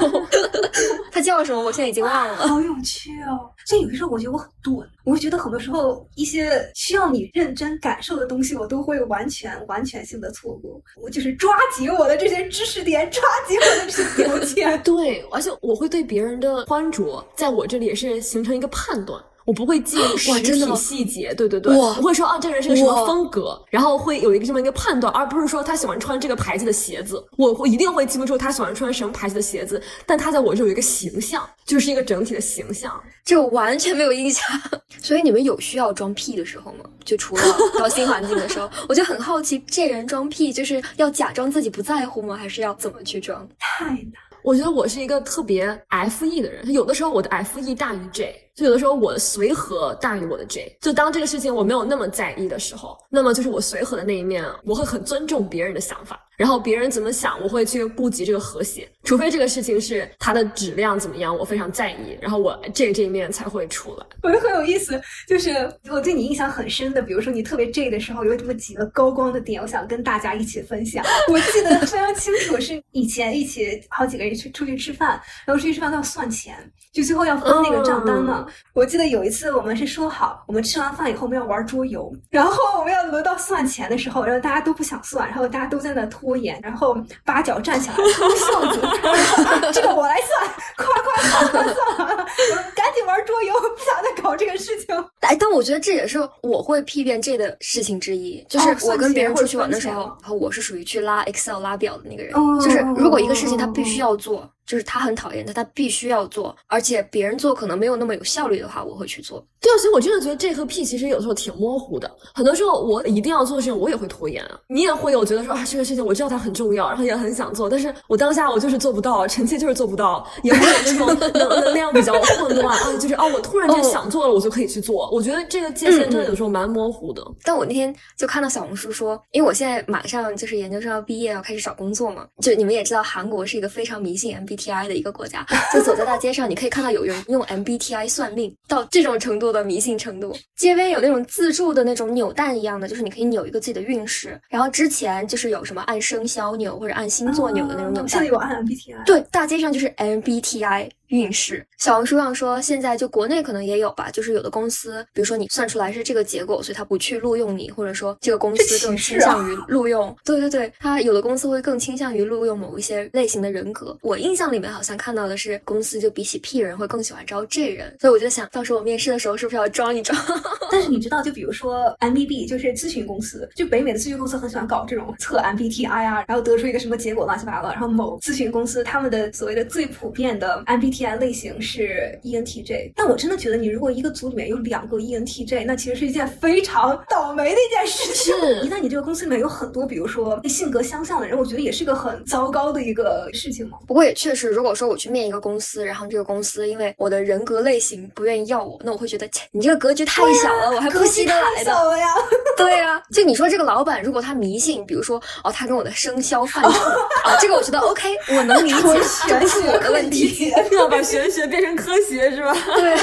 [1.11, 1.61] 他叫什么？
[1.61, 2.35] 我现在已经忘了。
[2.47, 3.49] 好有趣哦！
[3.65, 10.81] 所以有的时候我觉得我很钝，我会觉得很多时候一些需要你认真感受的东西，我都会完全完全性的错过。
[11.01, 14.77] 我就是抓抓紧我的这些知识点，抓紧我的这些标签。
[14.83, 19.23] 对，而且我会对别人的穿着，在我这里也是形成一个判断。
[19.45, 34.45] 我不会记实体细节，对对对，我会说啊，这个人是个什么风格，然后会有一个这么一个判断，而不是说他喜欢穿这个牌子的鞋子，我我一定会记不住他喜欢穿什么牌子的鞋子，但他在我这有一个形象，就是一个整体的形象，就完全没有印象。
[35.01, 36.85] 所以你们有需要装屁的时候吗？
[37.03, 37.43] 就除了
[37.77, 42.37] 到新环境的时候，我就很好奇，这人装屁就是要假装自己不在乎吗？
[42.37, 43.45] 还是要怎么去装？
[43.59, 44.13] 太难。
[44.43, 48.35] 我觉得我是一个特别 F E 的人，有的时候我的 F E 大于 J。
[48.55, 50.77] 就有的时候我的随和大于我的 J。
[50.81, 56.19] 就当这个事情我没有那么在意的时候，那么就是我随和的那一面，我会很尊重别人的想法。
[56.35, 64.05] 然后别人怎么想，我会去顾及这个和谐，除非这个事情是它的质量怎么样，我非常在意，然后我 J 这一面才会出来。
[64.23, 71.05] 我觉得很有意思，就是我对你印象很深的，比如说你特别 J 的时候，有这么几个高光的点，我想跟大家一起分享。
[71.31, 76.57] 我记得非常清楚，是以前一起好几个人去出去吃饭，然后出去吃饭都要算钱，
[76.91, 78.42] 就最后要分那个账单嘛。
[78.73, 88.81] 我记得有一次我们是说好，我们吃完饭以后我们要玩桌游，然后我们要轮到算钱的时候，然后大家都不想算，然后大家都在那拖延，然后八角站起来脱袖子，
[89.73, 92.25] 这个我来算，夸夸夸夸算完了，
[92.75, 94.95] 赶紧玩桌游，不想再搞这个事情。
[95.21, 104.49] 哎，但我觉得这也是我会屁变这的事情之一，就是我跟别人出去玩的时候，然后我是属于去拉 Excel 拉表的那个人，就是如果一个事情他必须要做。
[104.73, 109.45] 就是他很讨厌但他必须要做，而且别人做可能没有那么有效率的话，我会去做。
[109.61, 112.11] 对啊，所以我真的觉得 J 和 P 其实有时候挺模糊的。
[112.33, 114.59] 很多时候我一定要做的事情，我也会拖延啊。
[114.67, 125.07] 你也会有觉得说啊，这个事情我知道它很重要，然后也很想做，但是我当下我就是做不到，臣妾就是做不到，也会有那种能能量比较混乱啊，就是啊，我突然间想做了，我就可以去做。
[125.11, 127.23] 我觉得这个界限真的有时候蛮模糊的。
[127.43, 132.25] 但我那天就看到小红书说，因为我现在马上就是研究生要毕业，要开始找工作嘛。
[132.41, 135.45] 就你们也知道，韩国是一个非常迷信 MBTI 的一个国家。
[135.73, 140.35] 就走在大街上，你可以看到有人用 MBTI 算命到这种程度的迷信程度。
[140.55, 144.39] 街边有那种自助的那种扭蛋一样的，就是你可以扭一个自己的运势。
[144.49, 149.05] 然后之前就是有什么按生肖扭或者按星座扭的那种扭蛋，现在有按 MBTI。
[149.05, 150.89] 对，大街上就是 MBTI。
[151.09, 160.15] 运势，小红书上说，现在就国内可能也有吧，就是有的公司，比如说你算出来是这个结果，所以他不去录用你，或者说这个公司更倾向于录用。
[160.25, 163.95] 对对对，他有的公司会更倾向于录用某一些类型的人格。
[164.01, 170.17] 我印象里面好像看到的是，公司就比起 P 人会更喜欢招 J 人，所以我就想到时候我面试的时候是不是要装一装？
[170.71, 177.69] 但是你知道，就比如说 MBB 就是咨询公司，就北美的咨询公司很喜欢搞这种测 MBTI 啊，然后得出一个什么结果乱七八糟。
[177.69, 182.19] 然后某咨询公司他们的所谓的最普遍的 MBTI 类型是。
[182.23, 188.33] ENTJ，但我真的觉得你如果一个组里面有两个 ENTJ，那其实是一件非常倒霉的一件事情。
[188.63, 193.77] 一旦你这个公司里面有很多，比如说性格相像的人，我觉得也是个很糟糕的一个事情嘛。
[193.85, 201.71] 不过也确实，如果说我去面一个公司，然后这个公司因为我的人格类型不愿意要我，那我会觉得，切，你这个格局太小了，我还不稀得来的。
[201.97, 202.07] 呀。
[202.55, 208.79] 对呀，就你说这个老板，如果他迷信，比如说哦，他跟我的生肖犯 冲啊，这个我觉得 OK，我能理解，
[209.27, 210.51] 这不是我的问题，
[210.83, 211.73] 要把玄学变成。
[211.75, 212.53] 科学是吧？
[212.77, 212.95] 对，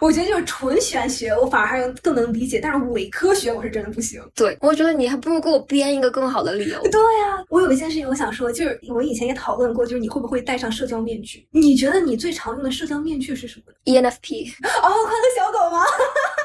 [0.00, 2.60] 我觉得就是纯玄学，我反而还更能理解。
[2.62, 4.22] 但是伪科学，我是真的不行。
[4.34, 6.80] 对，我觉得你还不如给我编一个更好的理由。
[6.82, 11.46] 对呀，我有一件事情我想说，就是我以前也讨论过，就是你会不会戴上社交面具？
[11.50, 14.52] 你觉得你最常用的社交面具是什么？ENFP。
[14.62, 15.84] 哦，快乐小狗吗？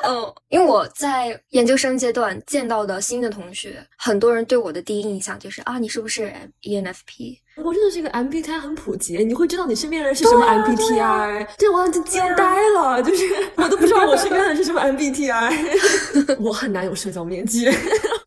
[0.04, 6.32] 嗯，因为我在研究生阶段见到的新的同学，很多人对我的第一印象就是啊，你是不是
[6.62, 7.38] ENFP？
[7.64, 13.26] 我真的是一个 MBTI 很普及，你会知道你身边人是什么 MBTI，这我就惊呆了，就是
[13.56, 17.70] 我都不知道我身边人是什么 MBTI， 我很难有社交面具，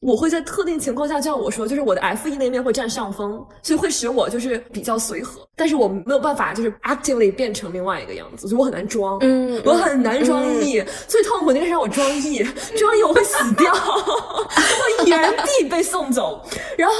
[0.00, 12.42] 我会在特定情况下，就像我说，就是我的 F E 那面会占上风，所以会使我就是比较随和，但是我没有办法就是 actively 变成另外一个样子，所以我很难装，嗯，我很难装 E，最痛苦那个是让我装 E，
[12.76, 16.42] 装 E 我会死掉，我原地被送走，
[16.78, 16.94] 然后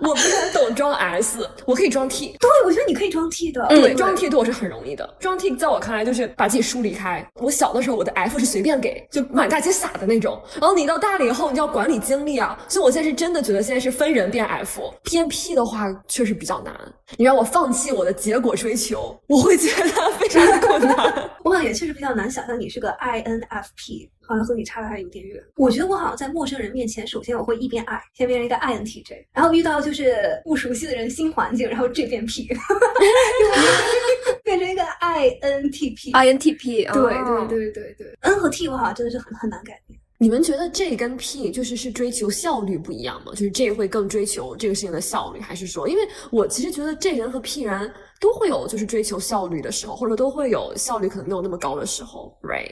[0.00, 1.48] 我不很懂装 S。
[1.66, 3.66] 我可以装 T，对，我觉得你可以装 T 的。
[3.68, 5.14] 对，装 T 对我是很容易的。
[5.18, 7.26] 装 T 在我看来就是把自己疏离开。
[7.34, 10.40] 我小的时候，我的 F 是随便给，就满大街撒的那种。
[10.60, 12.58] 然后你到大了以后，你要管理精力啊。
[12.68, 16.74] 所以我现在是真的觉得现在是分人变 F，变 P 的话确实比较难。
[17.16, 21.30] 你让我放弃我的结果追求，我会觉得非常的困难。
[21.44, 24.03] 我好像也确实比较难想象你是个 INFP。
[24.26, 25.42] 好像和你差的还有点远。
[25.56, 32.48] 我觉得我好像在陌生人面前，首先我会一边爱，先变成一个 INTJ，然后遇到就是不熟悉的人、新环境，然后这边 P，
[34.42, 36.12] 变成一个 INTP。
[36.12, 39.98] INTP，对对对对对，N 和 T 我好像真的是很很难改变。
[40.16, 43.32] 你们觉得 J 跟 P 就是是追求效率不一样吗？
[43.32, 52.70] 就是 J 会更追求这个事情的效率，还是说，因为我其实觉得 J 人和 P 人都会有就是追求效率的时候，或者都会有效率可能没有那么高的时候，right？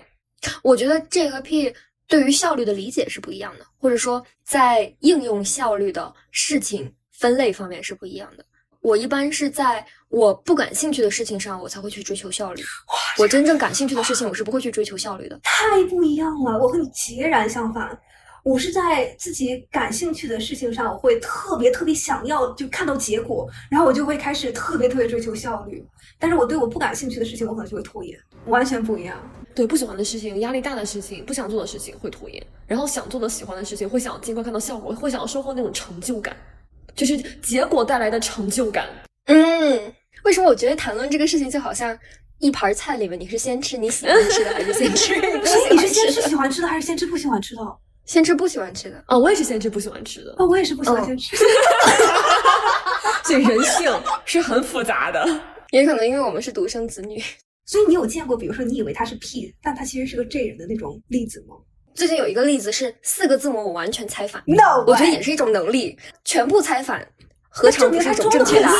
[0.62, 1.74] 我觉得 J 和 P
[2.06, 8.44] 对于效率的理解是不一样的，或者说在应用效率的事情分类方面是不一样的。
[8.80, 12.62] 我一般是在我不感兴趣的事情上，我才会去追求效率。
[13.16, 15.38] 我真正感兴趣的事情，我是不会去追求效率的。
[15.44, 17.96] 太不一样了，我和你截然相反。
[18.42, 25.80] 我是在自己感兴趣的事情上，我会特别特别想要就看到结果，然后我就会开始特别特别追求效率。
[26.18, 29.16] 但是我对我不感兴趣的事情，我可能就会拖延，完全不一样。
[29.54, 36.34] 对不喜欢的事情、压力大的事情、不想做的事情会拖延，然后想做的、喜欢的事情会想尽快看到效果，会想要收获那种成就感，
[36.96, 38.88] 就是结果带来的成就感。
[39.26, 39.92] 嗯，
[40.24, 41.94] 为什么我觉得谈论这个事情就好像
[42.38, 46.12] 一盘菜里面你是先吃你喜欢吃的，还是先吃你 不所以你是喜欢吃的？
[46.12, 47.60] 先吃喜欢吃的，还是先吃不喜欢吃的？
[48.06, 49.04] 先吃不喜欢吃的。
[49.06, 51.36] 啊，我也是先吃不喜欢吃的，哦，我也是不喜欢嗯先吃。
[53.24, 53.92] 所以人性
[54.24, 55.28] 是很复杂的。
[55.72, 57.22] 也可能因为我们是独生子女。
[57.64, 61.56] 所以你有见过，比如说你以为他是 P，但他其实是个 J 人的那种例子吗
[61.94, 67.06] 最近有一个例子是四个字母我完全猜反，？No，我觉得也是一种能力，全部猜反，
[67.50, 68.74] 何尝不是一种正确答案？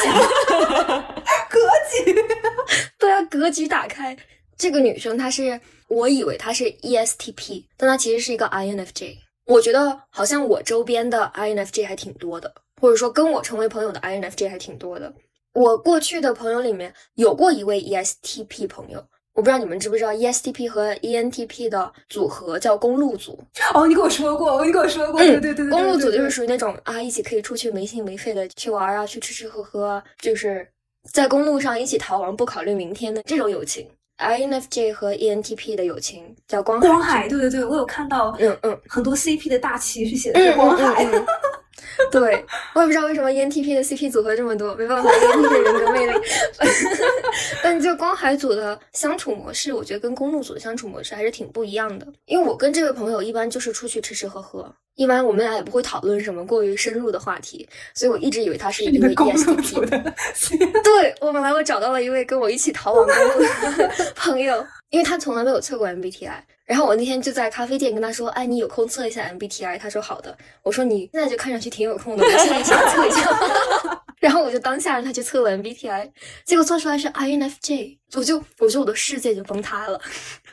[1.51, 1.59] 格
[2.05, 2.15] 局。
[2.99, 4.17] 对啊，格局打开。
[4.57, 9.17] 这个女生她是，我以为她是 E ESTP，但她其实是一个 INFJ。
[9.47, 15.13] 我觉得好像我周边的 INFJ 还挺多的，或者说跟我成为朋友的 INFJ 还挺多的。
[15.55, 23.39] 我过去的朋友里面有过一位 E ESTP 朋友，我不知道你们知不知道 ESTP 和 ENTP 的组合叫公路组。
[23.75, 30.67] 哦，你跟我说过，你跟我说过，嗯对对对对，公路组就是属于那种啊，一起可以出去没心没肺的去玩啊，去吃吃喝喝啊，就是
[31.13, 33.87] 在公路上一起逃亡，不考虑明天的这种友情。
[34.19, 36.87] INFJ 和 ENTP 的友情叫光海。
[36.87, 41.05] 光海，对对对，我有看到，嗯嗯很多 CP 的大旗是写的光海。
[41.05, 41.27] 嗯嗯嗯
[42.11, 46.13] 对，我也不知道为什么 ENTP 的 CP 组合这么多，没办法，ENTP 人格魅力。
[47.63, 52.07] 但就光海组的相处模式，我觉得跟公路组的相处模式还是挺不一样的。
[52.27, 59.89] 因为我跟这位朋友一般就是出去吃吃喝喝，一般我们俩也不会讨论什么过于深入的话题，所以我一直以为他是一位你们公路 ESTP
[60.85, 63.15] 对我本来我找到了一位跟我一起逃亡的
[64.15, 66.43] 朋友，因为他从来没有测过 MBTI。
[66.65, 73.29] 然后我那天就在咖啡店跟他说：“哎，你有空测一下 MBTI？” 他说：“好的。”我说：“你现在就看上去挺有空的，我现在想测一下。
[74.21, 76.11] ”然后我就当下让他去测了 MBTI，
[76.47, 80.01] 结果测出来是 INFJ，我就我觉得我的世界就崩塌了。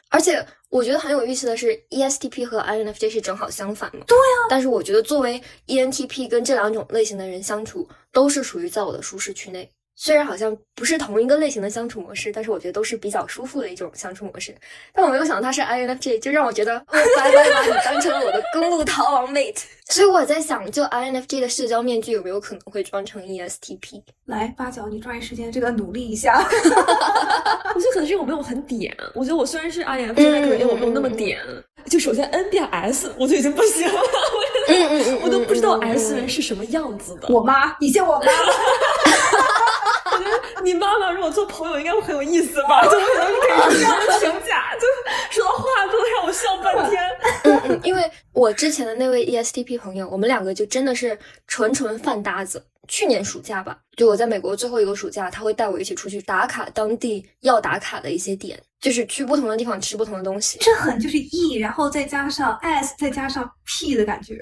[0.09, 4.03] 而且我觉得很有意思的是，ESTP 和 INFJ 是正好相反嘛。
[4.07, 4.37] 对啊。
[4.49, 9.69] 但是我觉得作为 ENTP 跟这两种类型的人相处，都是属于在我的舒适区内。
[10.01, 14.55] 虽然好像不是同一个类型的相处模式，但是我觉得都是比较舒服的一种相处模式。
[14.93, 19.61] 但我没有想到他是 INFJ，就让我觉得我白白把你当成了我的公路逃亡 mate。
[19.89, 24.01] 所以我在想，就 INFJ 的社交面具有没有可能会装成 E ESTP？
[24.25, 26.37] 来八角，你抓紧时间，这个努力一下。
[27.75, 28.95] 我觉得可能是因为我没有很点。
[29.13, 31.41] 我觉得我虽然是 INFJ，但可能因为我没有那么点。
[31.89, 33.93] 就首先 N 变 S，我就已经不行了。
[33.93, 37.27] 我嗯嗯嗯，我都不知道 S 人是什么样子的。
[37.33, 38.25] 我妈，你见我妈
[40.19, 40.29] 吗？
[40.63, 42.83] 你妈妈如果做朋友，应该会很有意思吧？
[42.83, 47.03] 就可能可以这样的评价，就说的话都让我笑半天。
[47.43, 48.03] 嗯嗯，因为
[48.33, 51.17] 我之前的那位 E ESTP 朋友，我们两个就真的是
[51.47, 52.63] 纯纯饭搭子。
[52.87, 60.57] 去年暑假吧，就我在美国最后一个暑假，他会带我一起出去打卡当地要打卡的一些点，就是去不同的地方吃不同的东西。
[60.61, 64.39] 这很就是 E，然后再加上 S，再加上 P 的感觉，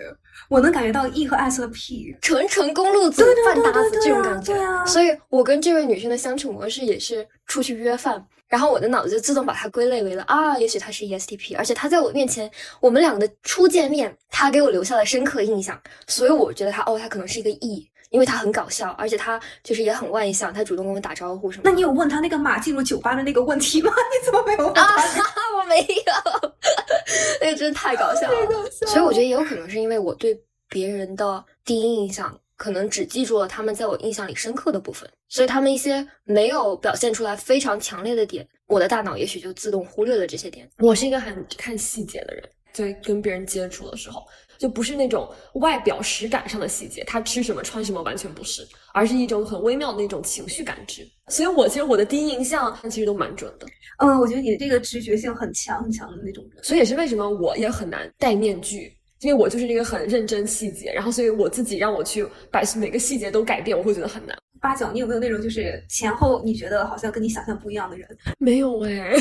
[0.50, 2.16] 我能感觉到 E 和 S 和 P。
[2.22, 21.62] 纯纯公路组对对对饭搭子这种感觉，对啊所以我跟这位女生的相处模式也是出去约饭，然后我的脑子就自动把它归类为了啊，也许她是 ESTP，而且她在我面前，我们两个的初见面，她给我留下了深刻印象，所以我觉得她哦，她可能是一个 E，因为他很搞笑，而且他就是也很外向，他主动跟我打招呼什么。
[21.66, 23.92] 那你有问他那个马进入酒吧的那个问题吗？
[24.12, 25.24] 你怎么没有问啊他？，
[25.56, 26.52] 我没有，
[27.40, 28.72] 那个真的太搞笑了。
[28.72, 30.36] 所以我觉得也有可能是因为我对
[30.68, 40.68] 别人的第一印象，可能只记住了他们在我印象里深刻的部分，所以他们一些没有表现出来非常强烈的点，我的大脑也许就自动忽略了这些点。
[40.80, 44.26] 我是一个很看细节的人，在跟别人接触的时候，
[44.60, 51.08] 就不是那种外表实感上的细节，他吃什么穿什么完全不是，而是一种很微妙的那种情绪感知。
[51.28, 53.68] 所以我其实我的第一印象其实都蛮准的，
[54.00, 56.64] 嗯，我觉得你的这个直觉性很强很强的那种人。
[56.64, 58.94] 所以也是为什么我也很难戴面具。
[59.22, 64.38] 因为我就是那个很认真细节，然后所以我自己让我去把每个细节都改变，我会觉得很难。
[64.62, 68.08] 八角，你有没有那种就是前后你觉得好像跟你想象不一样的人？
[68.38, 69.16] 没有哎，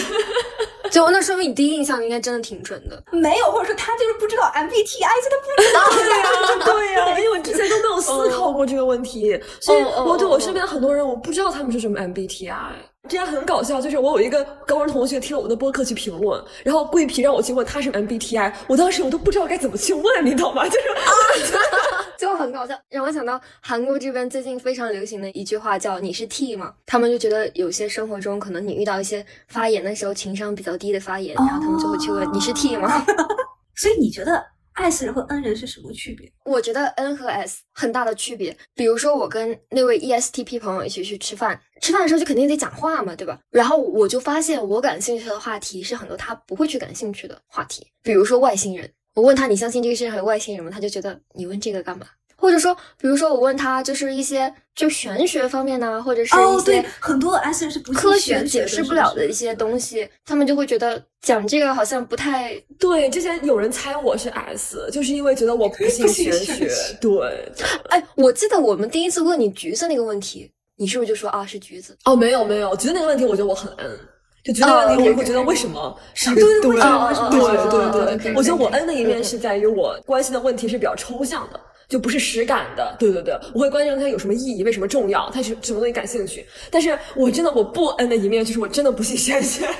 [0.97, 3.03] 就那说明你第一印象应该真的挺准的。
[3.13, 5.81] 没有，或者说他就是不知道 MBTI，就他不知道。
[6.65, 12.73] 对呀、对呀、因为我之前都没有思考过这个问题，所以我对哦我身边的很多人，我不知道他们是什么 MBTI。
[13.09, 20.65] 这样很搞笑，就是我有一个高中同学听了我们的播客去评论，然后桂皮让我去问他是 MBTI，我当时我都不知道该怎么去问，你懂吗？
[20.69, 21.63] 就是啊
[22.19, 33.05] 就很搞笑，让我想到韩国这边最近非常流行的一句话叫“你是 T 吗？”他们就觉得有些生活中可能你遇到一些发言的时候情商比较低的发言，然后他们就会去问“你是 T 吗
[33.77, 34.43] 所以你觉得
[34.77, 36.31] S 人和 N 人是什么区别？
[36.45, 38.57] 我觉得 N 和 S 很大的区别。
[38.75, 43.41] 比如说，我跟那位 ESTP 朋友一起去吃饭，吃饭的时候就肯定得讲话嘛，对吧？
[43.51, 47.87] 然后我就发现，我感兴趣的话题是很多他不会去感兴趣的话题。
[48.03, 50.71] 比如说外星人，我问他你相信这个世界上有外星人吗？
[50.71, 52.07] 他就觉得你问这个干嘛？
[52.37, 63.09] 或者说，比如说我问他，就是一些就玄学方面呢，或者是一些很多 S 人是不科学解释不了的一些东西，他们就会觉得讲这个好像不太对。
[63.09, 66.71] 之前有人猜我是 S，就是因为觉得我不 信玄学。
[67.01, 67.51] 对，
[67.89, 71.97] 哎，我记得我们第一次问你橘子那个问题，你是不是就说啊是橘子？
[72.05, 73.99] 哦，没有没有，橘子那个问题，我觉得我很 N，
[74.45, 76.35] 就橘子那个问题，我会觉得为什么 是？
[76.35, 81.59] 对对对对对，我觉得我 N 的一面是在于我关心的问题是比较抽象的。
[81.89, 86.45] 就不是实感的，对对对，我会关心它有什么意义，为什么重要，它是什么东西感兴趣。
[86.71, 89.67] 但是我真的我不恩的一面就是我真的不信玄学。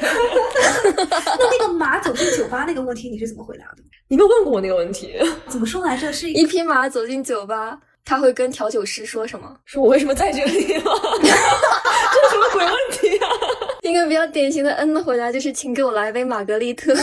[0.87, 3.83] 那那个马走进酒吧那个问题你是怎么回答的？
[4.09, 5.15] 你没有问过我那个问题？
[5.49, 6.13] 怎么说来着？
[6.13, 9.57] 是一匹马走进酒吧，他会跟调酒师说什么？
[9.65, 10.93] 说我为什么在这里吗？
[11.21, 11.35] 这是
[12.31, 13.29] 什么鬼问题啊？
[13.83, 16.95] 一个比较典型的 N 的回答就是请给我来杯玛格丽特。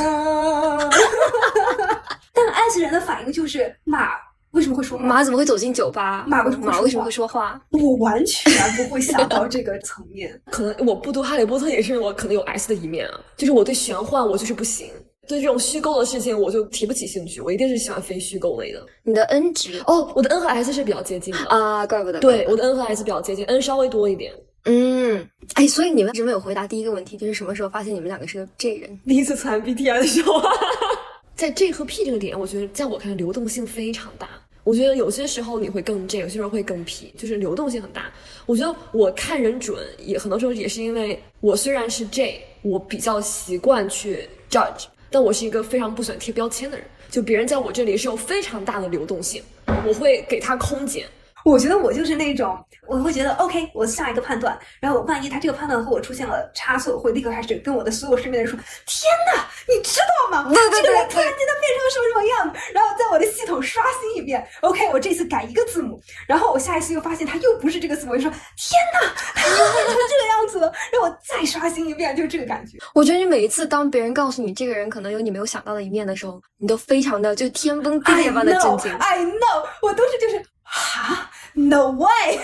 [2.34, 4.12] 但 S 人的反应就是马。
[4.54, 6.26] 为什么会说马怎么会走进酒吧？
[6.28, 7.62] 马为什么马为什么会说话？
[7.72, 10.40] 我完全不会想到这个层面。
[10.52, 14.88] 可能我不读哈利波特也是我可能有 S 的一面啊，就是我对玄幻我就是不行，
[15.28, 18.86] 对这种虚构的事情我就提不起兴趣，我一定是喜欢非虚构类的。
[19.04, 22.20] 你的 N 值哦，我的 N 和 S 是比较接近的啊，怪不得。
[22.20, 24.32] 对，我的 N 和 S 比较接近，N 稍微多一点。
[24.66, 29.00] 嗯，哎，所以你们一直没有回答第一个问题，就是什么时候发现你们两个是个 J 人？
[29.06, 30.42] 第一次参 MBTI 的时候，
[31.36, 34.30] 在 J 和 P 这个点，我觉得在我看来流动性非常大。
[34.64, 38.12] 我觉得有些时候你会更 J，有些时候会更 P，就是流动性很大。
[38.46, 46.86] 我觉得我看人准也很多时候也是因为我虽然是 J，我比较习惯去 judge，但我是一个非常不喜欢贴标签的人。
[47.12, 49.44] 就别人在我这里是有非常大的流动性，
[49.86, 51.06] 我会给他空间。
[51.44, 60.50] 我觉得我就是那种，我会觉得 OK，我下一个判断，然后万一他这个判断和我出现了差错，我会立刻开始跟我的所有身边的人说：“天哪，你知道吗？
[60.50, 72.78] 这个人突然间他变成了什么什么样子？”然后在我的系统刷新一遍，OK，我这次改一个字母，然后我下一次又发现他又不是这个字母，我就说：“天哪，他又变成这个样子了！”让我再刷新一遍，就是这个感觉。
[72.94, 78.92] 我觉得你每一次当别人告诉你这个人可能有你没有想到的一面的时候，你都非常的就天崩地裂般的震惊。
[78.98, 80.44] I know，我都是就是
[80.74, 81.30] 哈。
[81.56, 82.40] No way！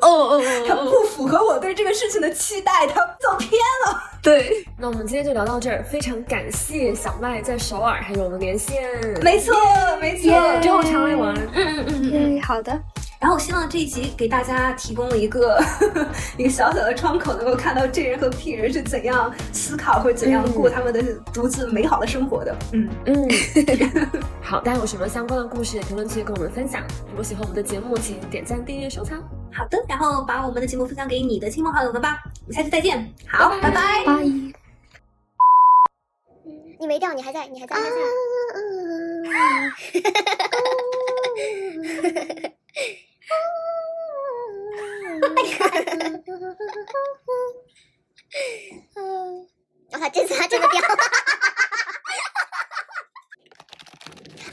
[0.00, 3.50] 哦哦哦， 他不符合我对这个事情的期待，他走偏
[3.84, 4.00] 了。
[4.22, 8.88] 对，那我们今天就聊到这儿，非常感谢小麦在首尔还有我们连线。
[9.24, 9.56] 没错，
[10.00, 10.30] 没错，
[10.62, 11.34] 之后常来玩。
[11.34, 12.80] 嗯嗯嗯嗯，好的。
[13.20, 15.60] 然后我希望这一集给大家提供了一个
[16.38, 21.02] 一个小小的窗口，能够看到这人和 P 人是怎样思考或者怎样过他们的
[21.32, 22.56] 独自美好的生活的。
[22.72, 23.28] 嗯嗯，
[24.40, 26.82] 好，大家有什么相关的故事，评论区跟我们分享。
[27.08, 29.20] 如果喜欢我们的节目，请点赞、订阅、收藏。
[29.52, 32.20] 好的，然后把我们的节目分享给你的亲朋好友们吧。
[32.46, 33.12] 我们下期再见。
[33.26, 34.04] 好，拜拜。
[34.06, 34.22] 拜。
[36.80, 37.96] 你没掉，你还在，你还在，还在。
[49.92, 50.80] 哇，这次还真的掉！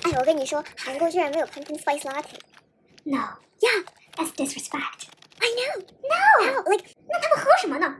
[0.03, 2.39] 哎，我跟你说，韩国居然没有 pumpkin spice latte。
[3.03, 3.83] No, yeah,
[4.15, 5.07] that's disrespect.
[5.39, 6.15] I know, no,
[6.45, 6.63] How?
[6.71, 7.97] like 那他们喝什么呢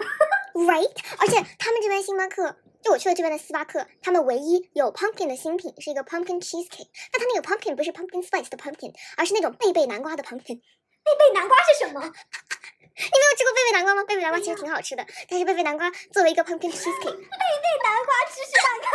[0.54, 0.96] ？Right？
[1.20, 6.88] 而且他们这边星巴克，就我去了这边的星巴克，他们唯一有 pumpkin 的新品是一个 pumpkin cheesecake。
[7.12, 10.62] 那他那个 pumpkin 不是 pumpkin spice 的 pumpkin，而是那种贝贝南瓜的 pumpkin。
[11.04, 12.14] 贝贝南瓜是什么？
[12.96, 14.04] 你没有吃过贝贝南瓜吗？
[14.04, 18.90] 贝贝南瓜其实挺好吃的，但是贝贝南瓜作为一个 pumpkin cheesecake， 贝贝南瓜芝士蛋糕，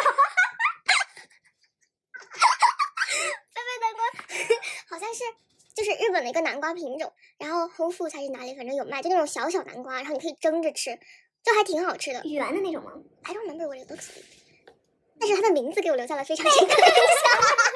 [3.54, 4.00] 贝贝南瓜
[4.88, 5.24] 好像是
[5.74, 10.98] 就是日本的一个南瓜品种，然后 Whole Foods 还是哪里，反正有卖，就那种小小南瓜，然后你可以蒸着吃，
[11.42, 12.92] 就还挺好吃的，圆的那种吗
[13.24, 14.26] ？I don't remember what it looks like，
[15.18, 17.69] 但是它的名字给我留下了非常深刻的印象。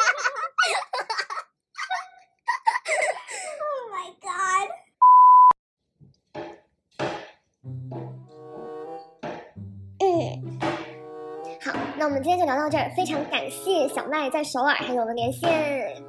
[11.97, 16.03] 那我们今天就聊到这儿，非常感谢小麦在首尔还有我们连线，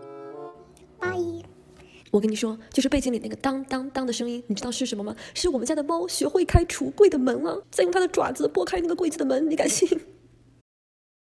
[1.00, 1.16] 拜。
[2.12, 5.16] 我跟你说，就是背景里那个当当当的声音，你知道是什么吗？
[5.34, 9.88] 是我们家的猫学会开橱柜的门了，在用它的爪子拨开那个柜子的门，你敢信？